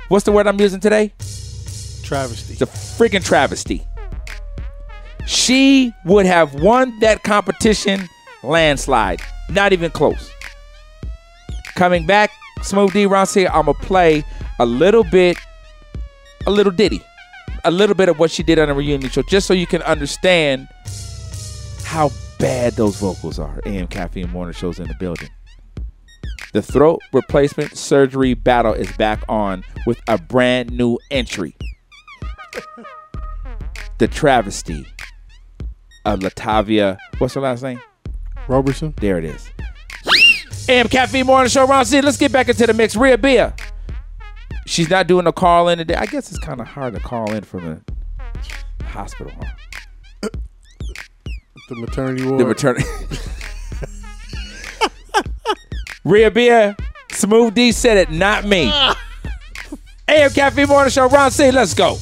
[0.09, 1.13] What's the word I'm using today?
[2.03, 2.55] Travesty.
[2.55, 3.87] It's a freaking travesty.
[5.27, 8.09] She would have won that competition
[8.43, 9.21] landslide.
[9.49, 10.31] Not even close.
[11.77, 12.31] Coming back,
[12.63, 13.47] Smooth D Ron C.
[13.47, 14.25] I'm gonna play
[14.63, 15.37] a little bit,
[16.47, 17.03] a little ditty,
[17.65, 19.83] a little bit of what she did on the reunion show, just so you can
[19.83, 20.69] understand
[21.85, 23.61] how bad those vocals are.
[23.67, 25.29] AM Caffeine Morning Show's in the building.
[26.53, 31.57] The throat replacement surgery battle is back on with a brand new entry.
[33.99, 34.87] the travesty
[36.05, 36.99] of Latavia.
[37.19, 37.81] What's her last name?
[38.47, 38.95] Robertson.
[38.99, 39.51] There it is.
[40.69, 42.01] AM Caffeine Morning Show, Ron C.
[42.01, 42.95] Let's get back into the mix.
[42.95, 43.55] Rhea Bia.
[44.67, 45.95] She's not doing a call in today.
[45.95, 47.83] I guess it's kind of hard to call in from
[48.81, 49.33] a hospital.
[50.23, 50.29] Huh?
[51.69, 52.41] The maternity ward.
[52.41, 52.87] The maternity.
[56.05, 56.77] Rhea Bia,
[57.13, 58.73] Smooth D said it, not me.
[60.09, 61.51] AM Caffeine Morning Show, Ron C.
[61.51, 61.99] Let's go.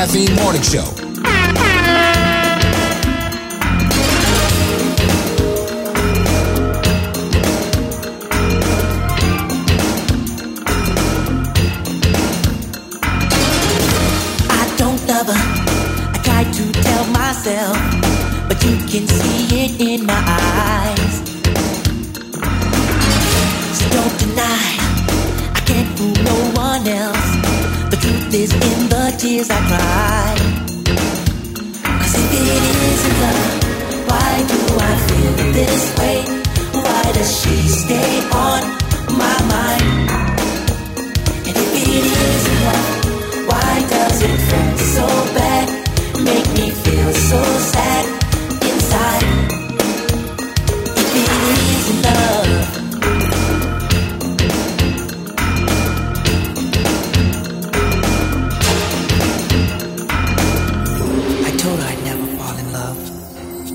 [0.00, 0.99] Caffeine Morning Show.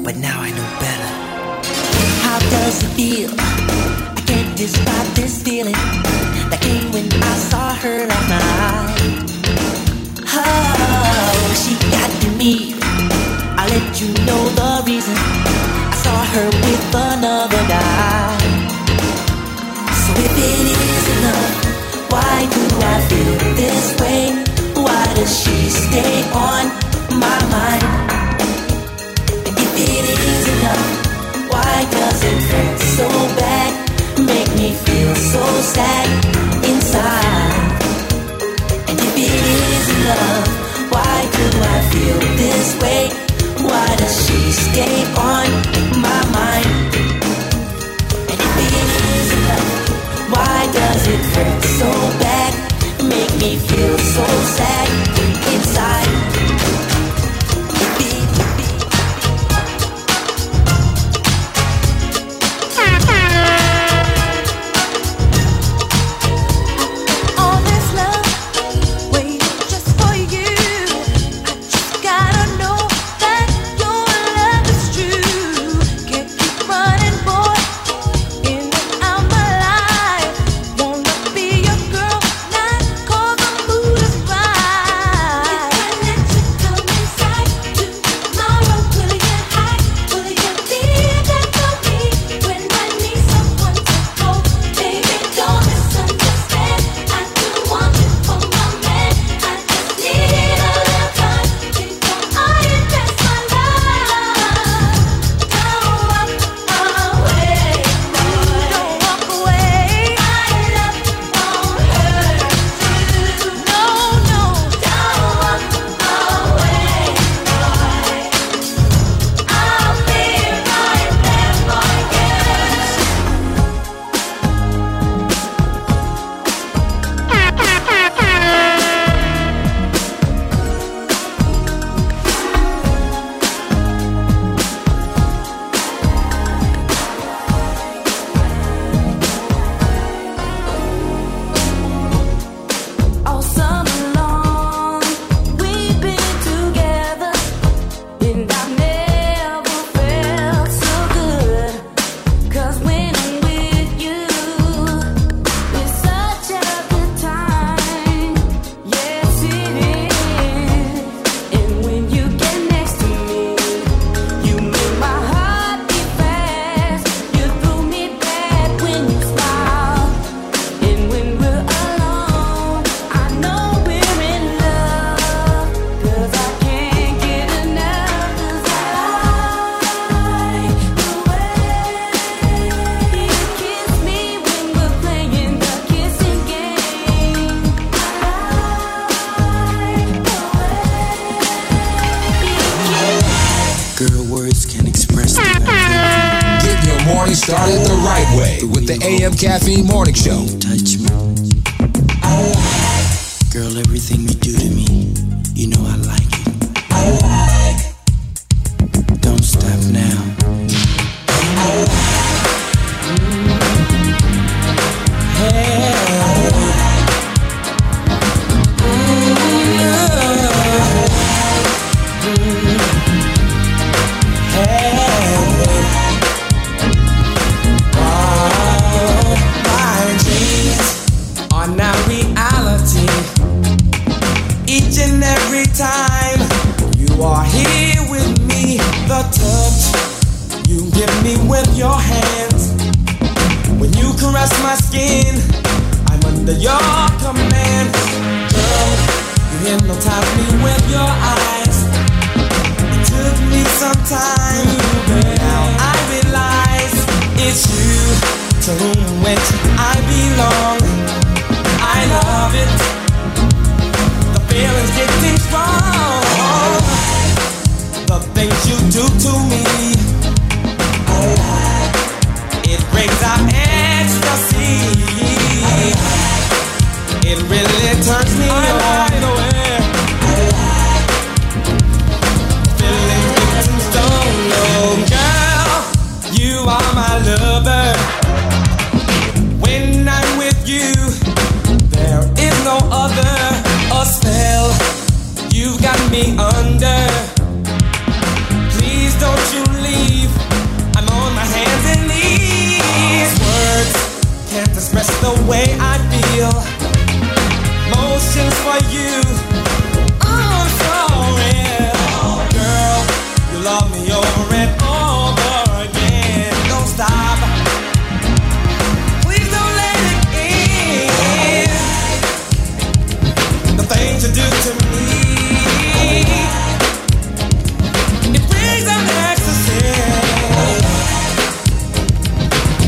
[0.05, 1.65] but now I know better.
[2.21, 3.31] How does it feel?
[3.39, 7.14] I can't describe this feeling that came when.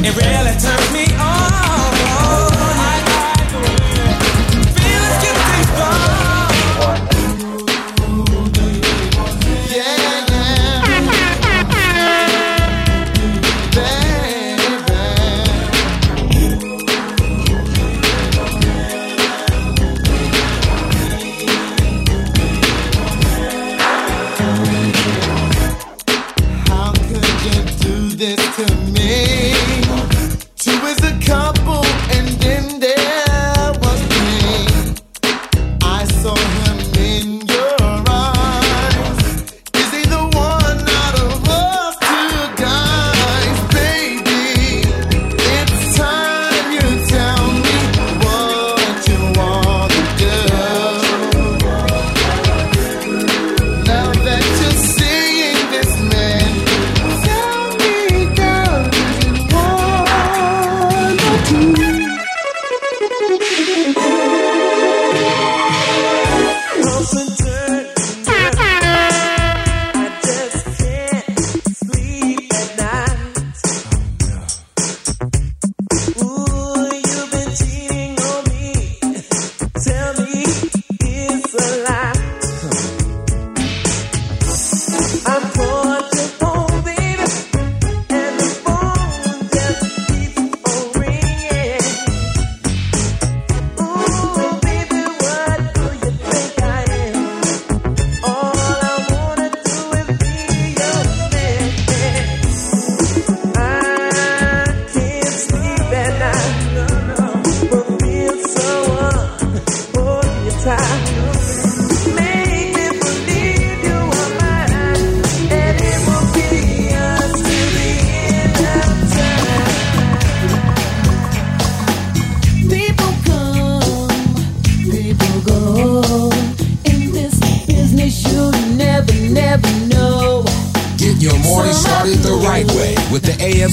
[0.07, 1.46] It really turns me on.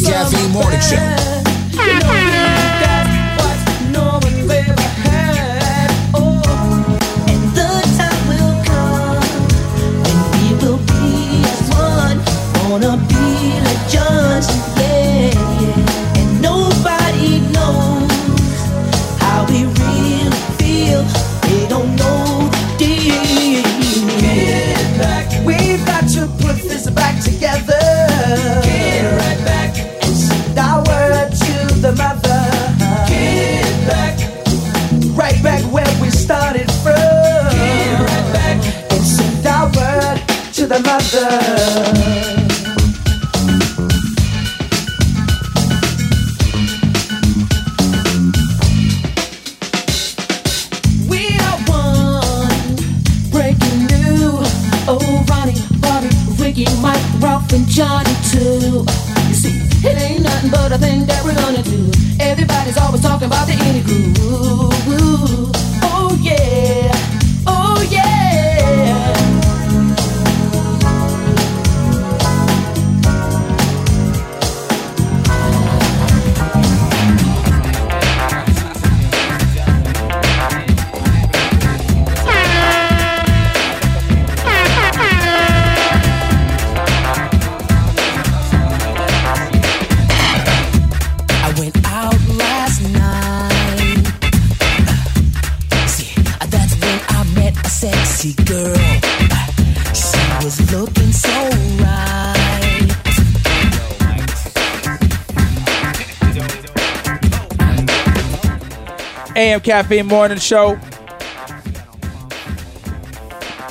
[0.05, 1.44] Caffeine Morning Show.
[109.55, 110.75] AM Caffeine Morning Show.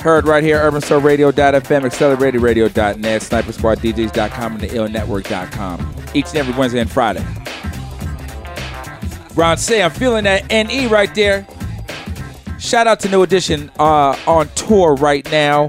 [0.00, 5.94] Heard right here, urbansoulradio.fm, acceleratedradio.net, snipersquaddjs.com, and the illnetwork.com.
[6.14, 7.24] Each and every Wednesday and Friday.
[9.34, 11.46] Ron C I'm feeling that NE right there.
[12.58, 15.68] Shout out to New Edition uh, on tour right now.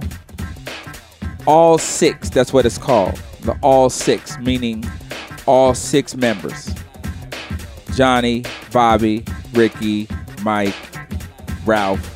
[1.46, 3.16] All six, that's what it's called.
[3.42, 4.84] The All Six, meaning
[5.46, 6.74] all six members
[7.96, 8.44] Johnny,
[8.74, 9.24] Bobby,
[9.54, 10.08] Ricky,
[10.42, 10.76] Mike,
[11.66, 12.12] Ralph,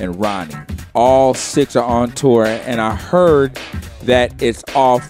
[0.00, 0.54] and Ronnie.
[0.92, 3.56] All six are on tour, and I heard
[4.02, 5.08] that it's off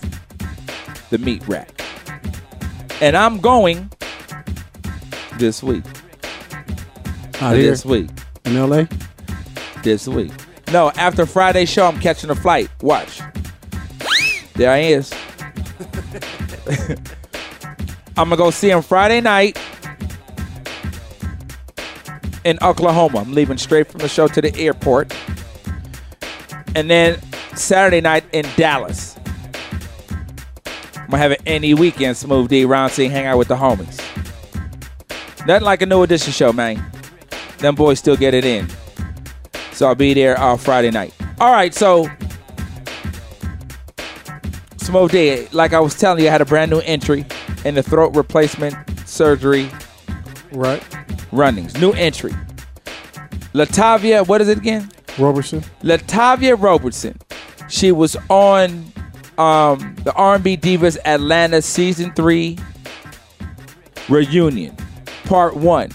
[1.08, 1.80] the meat rack.
[3.00, 3.90] And I'm going
[5.38, 5.84] this week.
[7.40, 7.70] Out here?
[7.70, 8.10] this week.
[8.44, 8.84] In LA?
[9.82, 10.32] This week.
[10.70, 12.68] No, after Friday show, I'm catching a flight.
[12.82, 13.22] Watch.
[14.54, 15.14] There I is.
[18.18, 19.58] I'm gonna go see him Friday night
[22.44, 23.18] in Oklahoma.
[23.18, 25.14] I'm leaving straight from the show to the airport.
[26.74, 27.20] And then
[27.54, 29.16] Saturday night in Dallas.
[30.94, 33.98] I'm gonna have an any weekend smooth D Ron C hang out with the homies.
[35.46, 36.84] Nothing like a new edition show, man.
[37.58, 38.68] Them boys still get it in.
[39.72, 41.12] So I'll be there uh, Friday night.
[41.40, 42.08] All right, so
[44.76, 47.24] Smooth D, like I was telling you, I had a brand new entry
[47.64, 48.74] in the throat replacement
[49.06, 49.70] surgery.
[50.52, 50.82] Right.
[51.32, 51.76] Runnings.
[51.80, 52.32] New entry.
[53.52, 54.90] Latavia, what is it again?
[55.18, 55.62] Robertson.
[55.82, 57.18] Latavia Robertson.
[57.68, 58.92] She was on
[59.38, 62.58] um, the R&B Divas Atlanta season three
[64.08, 64.76] reunion,
[65.24, 65.90] part one.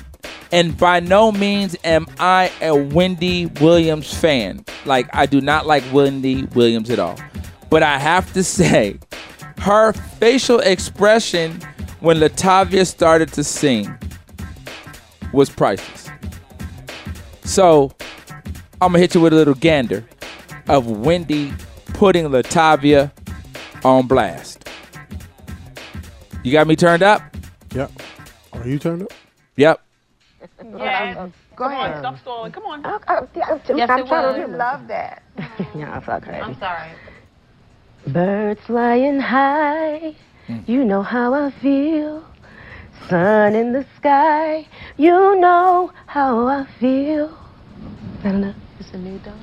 [0.52, 4.64] And by no means am I a Wendy Williams fan.
[4.86, 7.20] Like I do not like Wendy Williams at all.
[7.70, 9.00] But I have to say,
[9.60, 11.60] her facial expression
[12.00, 13.98] when Latavia started to sing
[15.36, 16.10] was priceless.
[17.44, 17.92] So
[18.82, 20.04] I'm gonna hit you with a little gander
[20.68, 21.54] of Wendy
[21.94, 23.12] putting Latavia
[23.84, 24.68] on blast.
[26.44, 27.22] You got me turned up?
[27.74, 27.92] Yep.
[28.54, 29.14] Are you turned up?
[29.58, 29.82] Yep.
[30.78, 31.32] Yes.
[31.56, 31.96] Go Come ahead.
[31.96, 32.52] on, stop stalling.
[32.52, 32.86] Come on.
[32.86, 34.52] I, I, I'm, Yes, I'm it trying was.
[34.52, 35.24] to love that.
[35.76, 36.42] yeah, fuck crazy.
[36.42, 36.90] I'm sorry.
[38.08, 40.16] Birds flying high,
[40.48, 40.60] hmm.
[40.68, 42.24] you know how I feel.
[43.10, 47.38] Sun in the sky, you know how I feel.
[48.24, 48.54] I don't know.
[48.80, 49.40] It's a new dawn.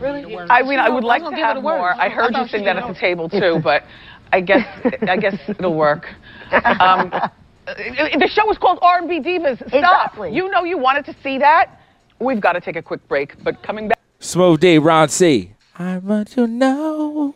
[0.00, 0.36] Really?
[0.50, 1.78] I mean, I would like to have a word.
[1.78, 1.94] more.
[1.94, 3.84] I I heard you thought sing that at the table too, but
[4.32, 4.66] I guess
[5.08, 6.06] I guess it'll work.
[6.52, 7.28] Um, uh,
[7.66, 9.56] the show is called R&B Divas.
[9.56, 9.72] Stop.
[9.72, 10.34] Exactly.
[10.34, 11.80] You know you wanted to see that.
[12.18, 13.98] We've got to take a quick break, but coming back.
[14.18, 15.54] Smooth D, Ron C.
[15.78, 17.34] I want to know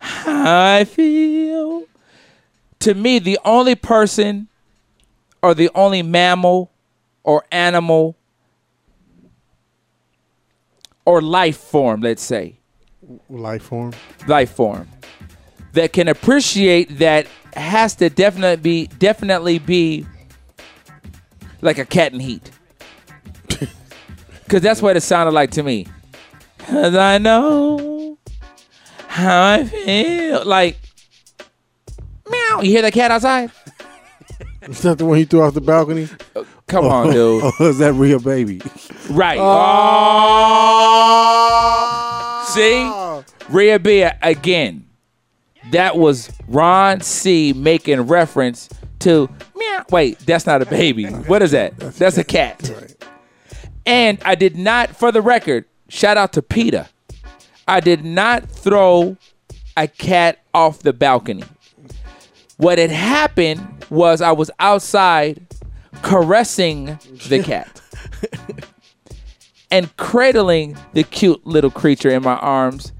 [0.00, 1.84] how I feel.
[2.80, 4.48] To me, the only person
[5.42, 6.70] or the only mammal
[7.24, 8.16] or animal
[11.04, 12.54] or life form, let's say,
[13.30, 13.92] Life form.
[14.26, 14.86] life form
[15.72, 20.06] that can appreciate that has to definitely be definitely be
[21.62, 22.50] like a cat in heat.
[24.48, 25.86] Cause that's what it sounded like to me.
[26.58, 28.18] Cause I know
[29.08, 30.44] how I feel.
[30.44, 30.76] Like
[32.58, 32.64] meow.
[32.64, 33.50] You hear that cat outside?
[34.62, 36.08] Is that the one you threw off the balcony?
[36.36, 37.42] Uh, come on, oh, dude.
[37.60, 38.60] Oh, is that real baby?
[39.08, 39.38] Right.
[39.40, 39.54] Oh,
[42.54, 42.90] See?
[43.48, 44.84] Rhea Bea again.
[45.70, 48.68] That was Ron C making reference
[49.00, 49.84] to meow.
[49.90, 51.06] Wait, that's not a baby.
[51.06, 51.78] What is that?
[51.78, 52.70] That's, a cat.
[53.86, 56.88] And I did not, for the record, shout out to PETA.
[57.66, 59.16] I did not throw
[59.76, 61.44] a cat off the balcony.
[62.58, 65.46] What had happened was I was outside
[66.02, 66.98] caressing
[67.28, 67.80] the cat
[69.70, 72.92] and cradling the cute little creature in my arms.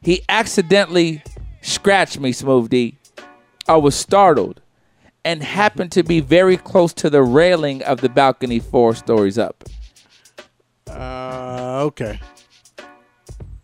[0.00, 1.22] He accidentally
[1.60, 2.96] scratched me, Smooth D.
[3.68, 4.62] I was startled
[5.22, 9.64] and happened to be very close to the railing of the balcony four stories up.
[10.88, 12.20] Uh, okay.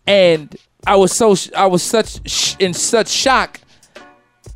[0.05, 0.55] And
[0.85, 3.59] I was so I was such sh- in such shock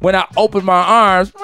[0.03, 1.31] when I opened my arms.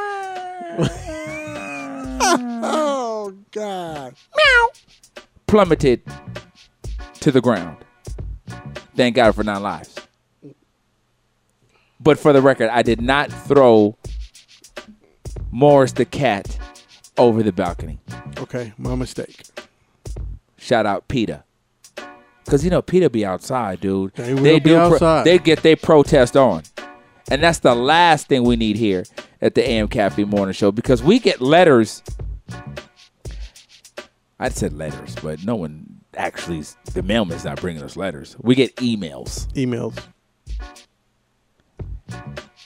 [2.61, 4.15] oh God.
[5.47, 6.01] plummeted
[7.21, 7.77] to the ground.
[8.95, 9.95] Thank God for nine lives.
[12.01, 13.95] But for the record, I did not throw
[15.51, 16.57] Morris the cat
[17.17, 17.99] over the balcony.
[18.39, 19.41] Okay, my mistake.
[20.57, 21.45] Shout out PETA.
[22.45, 24.13] Cause you know PETA be outside, dude.
[24.15, 25.23] They will be pro- outside.
[25.23, 26.63] they get their protest on,
[27.29, 29.03] and that's the last thing we need here
[29.41, 32.01] at the AM Cafe Morning Show because we get letters
[34.39, 36.63] I said letters, but no one actually.
[36.93, 38.37] The mailman's not bringing us letters.
[38.39, 39.99] We get emails Emails.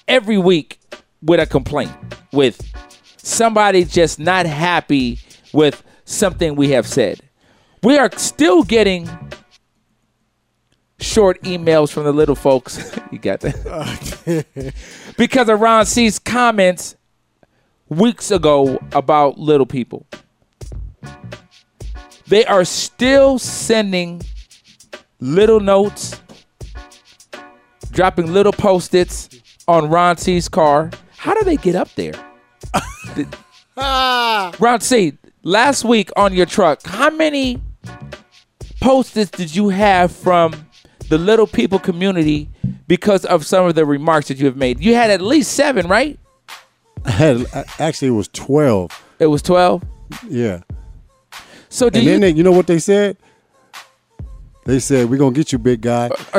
[0.08, 0.80] every week
[1.22, 1.92] with a complaint,
[2.32, 2.62] with
[3.18, 5.20] somebody just not happy
[5.52, 7.22] with something we have said.
[7.82, 9.10] We are still getting
[11.04, 12.98] short emails from the little folks.
[13.12, 14.74] you got that?
[15.18, 16.96] because of Ron C's comments
[17.90, 20.06] weeks ago about little people.
[22.28, 24.22] They are still sending
[25.20, 26.22] little notes,
[27.92, 29.30] dropping little post-its
[29.68, 30.90] on Ron C's car.
[31.18, 32.14] How do they get up there?
[34.60, 37.62] Ron C, last week on your truck, how many
[38.82, 40.54] post-its did you have from
[41.14, 42.50] the little people community
[42.88, 44.80] because of some of the remarks that you have made?
[44.80, 46.18] You had at least seven, right?
[47.06, 47.46] I had
[47.78, 48.90] actually it was twelve.
[49.20, 49.84] It was twelve.
[50.28, 50.62] Yeah.
[51.70, 52.12] So do and you?
[52.14, 53.18] then they, you know what they said?
[54.66, 56.10] They said we're gonna get you, big guy.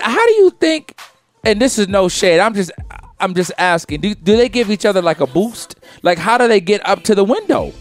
[0.00, 0.98] how do you think?
[1.44, 2.40] And this is no shade.
[2.40, 2.72] I'm just,
[3.20, 4.00] I'm just asking.
[4.00, 5.76] Do do they give each other like a boost?
[6.02, 7.72] Like how do they get up to the window?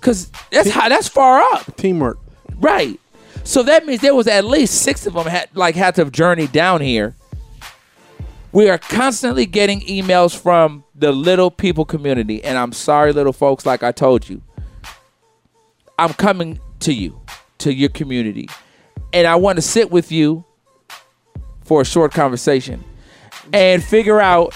[0.00, 1.76] Cause that's how that's far up.
[1.76, 2.18] Teamwork.
[2.56, 2.98] Right.
[3.48, 6.46] So that means there was at least six of them had like had to journey
[6.46, 7.16] down here.
[8.52, 13.64] We are constantly getting emails from the little people community, and I'm sorry, little folks.
[13.64, 14.42] Like I told you,
[15.98, 17.22] I'm coming to you,
[17.60, 18.50] to your community,
[19.14, 20.44] and I want to sit with you
[21.64, 22.84] for a short conversation
[23.54, 24.52] and figure out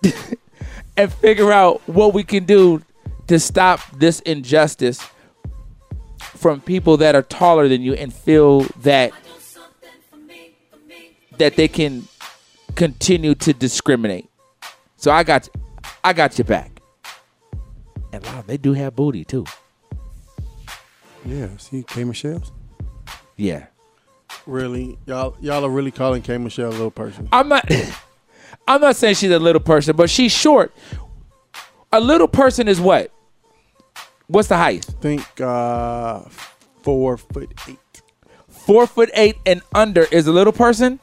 [0.96, 2.82] and figure out what we can do
[3.26, 5.04] to stop this injustice
[6.20, 9.12] from people that are taller than you and feel that
[11.38, 12.06] that they can
[12.74, 14.28] continue to discriminate.
[14.96, 15.48] So I got
[16.04, 16.80] I got your back.
[18.12, 19.46] And wow, they do have booty too.
[21.24, 22.52] Yeah, see, K Michelle's.
[23.36, 23.66] Yeah.
[24.46, 27.28] Really, y'all y'all are really calling K Michelle a little person.
[27.32, 27.68] I'm not
[28.68, 30.74] I'm not saying she's a little person, but she's short.
[31.92, 33.12] A little person is what?
[34.30, 34.84] What's the height?
[34.84, 36.20] think uh,
[36.82, 38.02] four foot eight.
[38.48, 41.00] Four foot eight and under is a little person?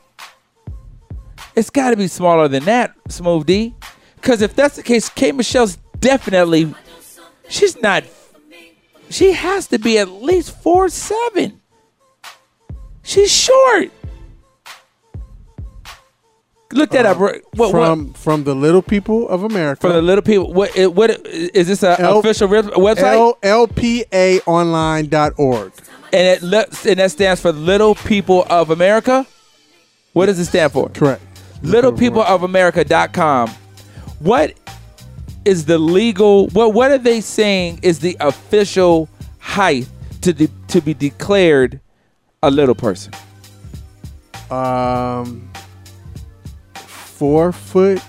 [1.54, 3.76] It's got to be smaller than that, Smooth D.
[4.16, 6.74] Because if that's the case, K Michelle's definitely,
[7.50, 8.06] she's not,
[9.10, 11.60] she has to be at least four seven.
[13.04, 13.92] She's short.
[16.74, 17.18] Look that up.
[17.18, 19.80] What, what, from from the little people of America.
[19.82, 23.14] From the little people, what, it- what is this an L- official re- website?
[23.14, 25.72] L- LPAonline.org.
[26.14, 29.26] and it and that stands for Little People of America.
[30.14, 30.90] What does it stand for?
[30.90, 31.22] Correct.
[31.64, 33.50] LittlePeopleofAmerica.com.
[34.20, 34.54] What
[35.46, 36.48] is the legal?
[36.50, 39.08] What what are they saying is the official
[39.40, 39.88] height
[40.22, 41.80] to de- to be declared
[42.44, 43.14] a little person?
[44.52, 45.50] Um,
[47.18, 48.02] four foot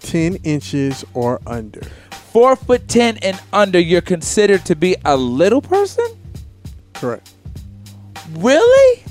[0.00, 1.82] ten inches or under.
[2.10, 6.06] Four foot ten and under, you're considered to be a little person.
[6.94, 7.32] Correct.
[8.32, 9.02] Really?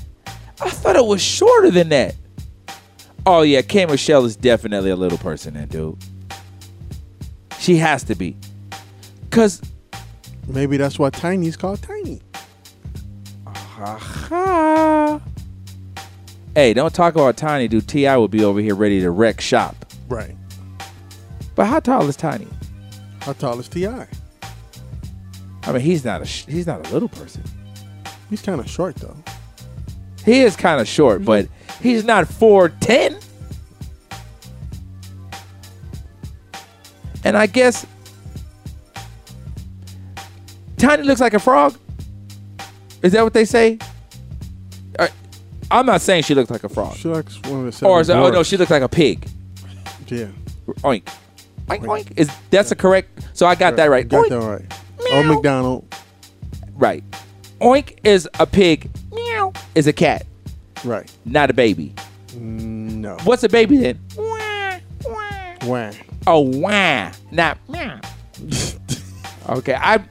[0.60, 2.14] I thought it was shorter than that.
[3.26, 5.96] Oh yeah, K Michelle is definitely a little person, then, dude.
[7.58, 8.36] She has to be,
[9.30, 9.60] cause
[10.50, 12.20] Maybe that's why Tiny's called Tiny.
[13.46, 15.20] ha.
[16.54, 17.86] Hey, don't talk about Tiny, dude.
[17.86, 19.86] Ti will be over here ready to wreck shop.
[20.08, 20.36] Right.
[21.54, 22.48] But how tall is Tiny?
[23.20, 23.86] How tall is Ti?
[23.86, 24.06] I
[25.72, 27.44] mean, he's not a sh- he's not a little person.
[28.28, 29.16] He's kind of short though.
[30.24, 31.48] He is kind of short, but
[31.80, 33.18] he's not four ten.
[37.22, 37.86] And I guess
[40.78, 41.76] Tiny looks like a frog.
[43.02, 43.78] Is that what they say?
[45.70, 46.96] I'm not saying she looks like a frog.
[46.96, 48.88] She looks one of the seven Or is it, oh no, she looks like a
[48.88, 49.28] pig.
[50.08, 50.26] Yeah.
[50.82, 51.04] Oink.
[51.68, 52.12] Oink oink.
[52.18, 53.28] Is that's a correct?
[53.32, 54.08] So I got that right.
[54.08, 54.28] Got Oink.
[54.30, 54.74] that right.
[55.12, 55.94] Oh, McDonald.
[56.74, 57.04] Right.
[57.60, 58.90] Oink is a pig.
[59.12, 60.26] Meow is a cat.
[60.84, 61.10] Right.
[61.24, 61.94] Not a baby.
[62.34, 63.16] No.
[63.24, 64.00] What's a baby then?
[64.16, 64.50] Wah.
[66.26, 68.00] Oh wah, not meow.
[69.48, 70.04] okay, I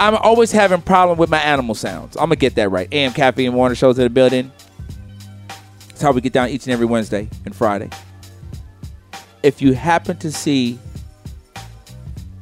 [0.00, 2.16] I'm always having problem with my animal sounds.
[2.16, 2.88] I'm gonna get that right.
[2.92, 4.52] AM Caffeine Warner shows in the building.
[5.98, 7.90] That's how we get down each and every Wednesday and Friday.
[9.42, 10.78] If you happen to see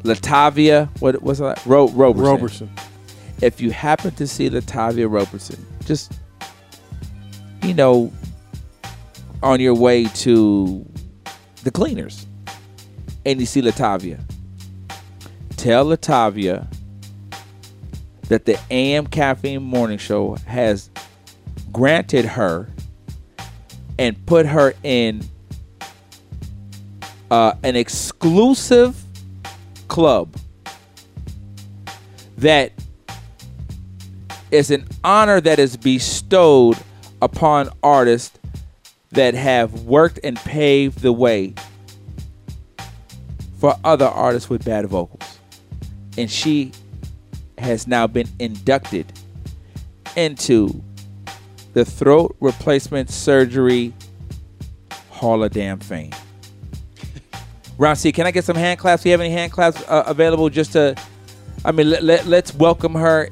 [0.03, 1.65] Latavia, what was that?
[1.65, 2.23] Ro- Roberson.
[2.27, 2.71] Roberson.
[3.41, 6.13] If you happen to see Latavia Roberson, just
[7.63, 8.13] you know,
[9.43, 10.85] on your way to
[11.65, 12.27] the cleaners,
[13.25, 14.21] and you see Latavia,
[15.57, 16.71] tell Latavia
[18.29, 20.91] that the AM Caffeine Morning Show has
[21.73, 22.69] granted her
[23.99, 25.23] and put her in
[27.31, 29.03] uh, an exclusive
[29.89, 30.37] club
[32.39, 32.73] that
[34.51, 36.77] is an honor that is bestowed
[37.23, 38.39] upon artists
[39.11, 41.55] that have worked and paved the way
[43.59, 45.39] for other artists with bad vocals.
[46.19, 46.73] And she
[47.59, 49.11] has now been inducted
[50.15, 50.83] into
[51.77, 53.93] the Throat Replacement Surgery
[55.11, 56.11] Hall of Damn Fame.
[57.77, 59.03] Ron C, can I get some hand claps?
[59.03, 60.97] Do you have any hand claps uh, available just to,
[61.67, 63.29] I mean, let, let, let's welcome her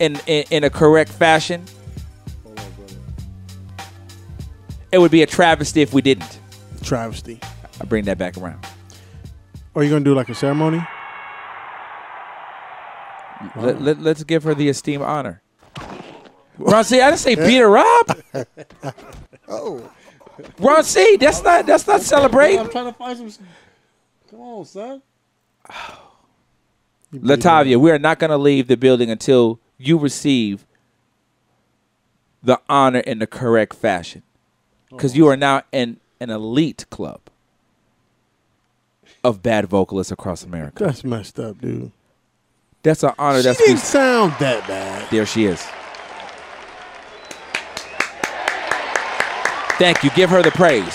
[0.00, 1.62] in, in, in a correct fashion?
[4.90, 6.40] It would be a travesty if we didn't.
[6.82, 7.38] Travesty.
[7.80, 8.66] I bring that back around.
[9.76, 10.84] Are you gonna do like a ceremony?
[13.54, 15.44] Let, let, let's give her the esteemed honor.
[16.60, 18.18] Ron C, I didn't say Peter Rob.
[19.52, 19.90] Oh.
[20.60, 22.60] Ron C, that's not that's not celebrating.
[22.60, 23.46] I'm trying to find some.
[24.30, 25.02] Come on, son.
[27.12, 30.64] Latavia, we are not going to leave the building until you receive
[32.44, 34.22] the honor in the correct fashion,
[34.88, 37.20] because you are now in an elite club
[39.24, 40.84] of bad vocalists across America.
[40.84, 41.90] That's messed up, dude.
[42.84, 43.38] That's an honor.
[43.38, 45.10] She that's didn't sound that bad.
[45.10, 45.66] There she is.
[49.80, 50.10] Thank you.
[50.10, 50.92] Give her the praise.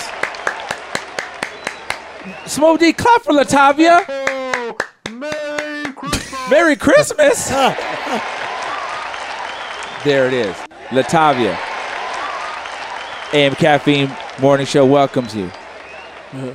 [2.45, 4.07] Smooth D, clap for Latavia.
[6.51, 7.47] Merry Christmas.
[10.03, 10.55] there it is.
[10.89, 11.57] Latavia.
[13.33, 15.51] AM Caffeine Morning Show welcomes you.
[16.31, 16.51] Uh,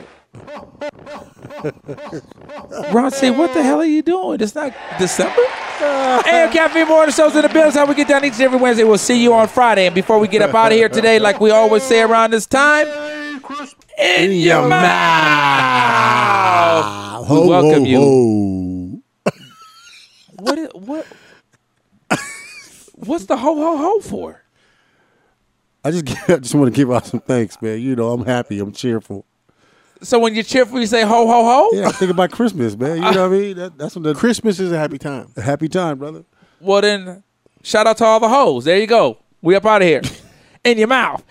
[2.92, 4.40] Ron, say, what the hell are you doing?
[4.40, 5.40] It's not December.
[5.82, 7.72] AM Caffeine Morning Show's in the building.
[7.72, 8.84] How we get down each and every Wednesday.
[8.84, 9.86] We'll see you on Friday.
[9.86, 12.46] And before we get up out of here today, like we always say around this
[12.46, 12.86] time,
[13.98, 14.80] in your mouth.
[17.22, 19.02] We Ho, welcome ho, you.
[20.38, 20.58] What?
[20.58, 21.06] i- What?
[22.96, 24.42] What's the ho ho ho for?
[25.84, 27.80] I just I just want to give out some thanks, man.
[27.80, 28.58] You know, I'm happy.
[28.60, 29.24] I'm cheerful.
[30.02, 31.70] So when you're cheerful, you say ho ho ho.
[31.72, 32.96] Yeah, I think about Christmas, man.
[32.96, 33.56] You know what I mean?
[33.56, 35.30] That, that's what the Christmas is a happy time.
[35.36, 36.24] A happy time, brother.
[36.60, 37.22] Well then,
[37.62, 38.64] shout out to all the hoes.
[38.64, 39.18] There you go.
[39.42, 40.02] We up out of here.
[40.64, 41.24] In your mouth.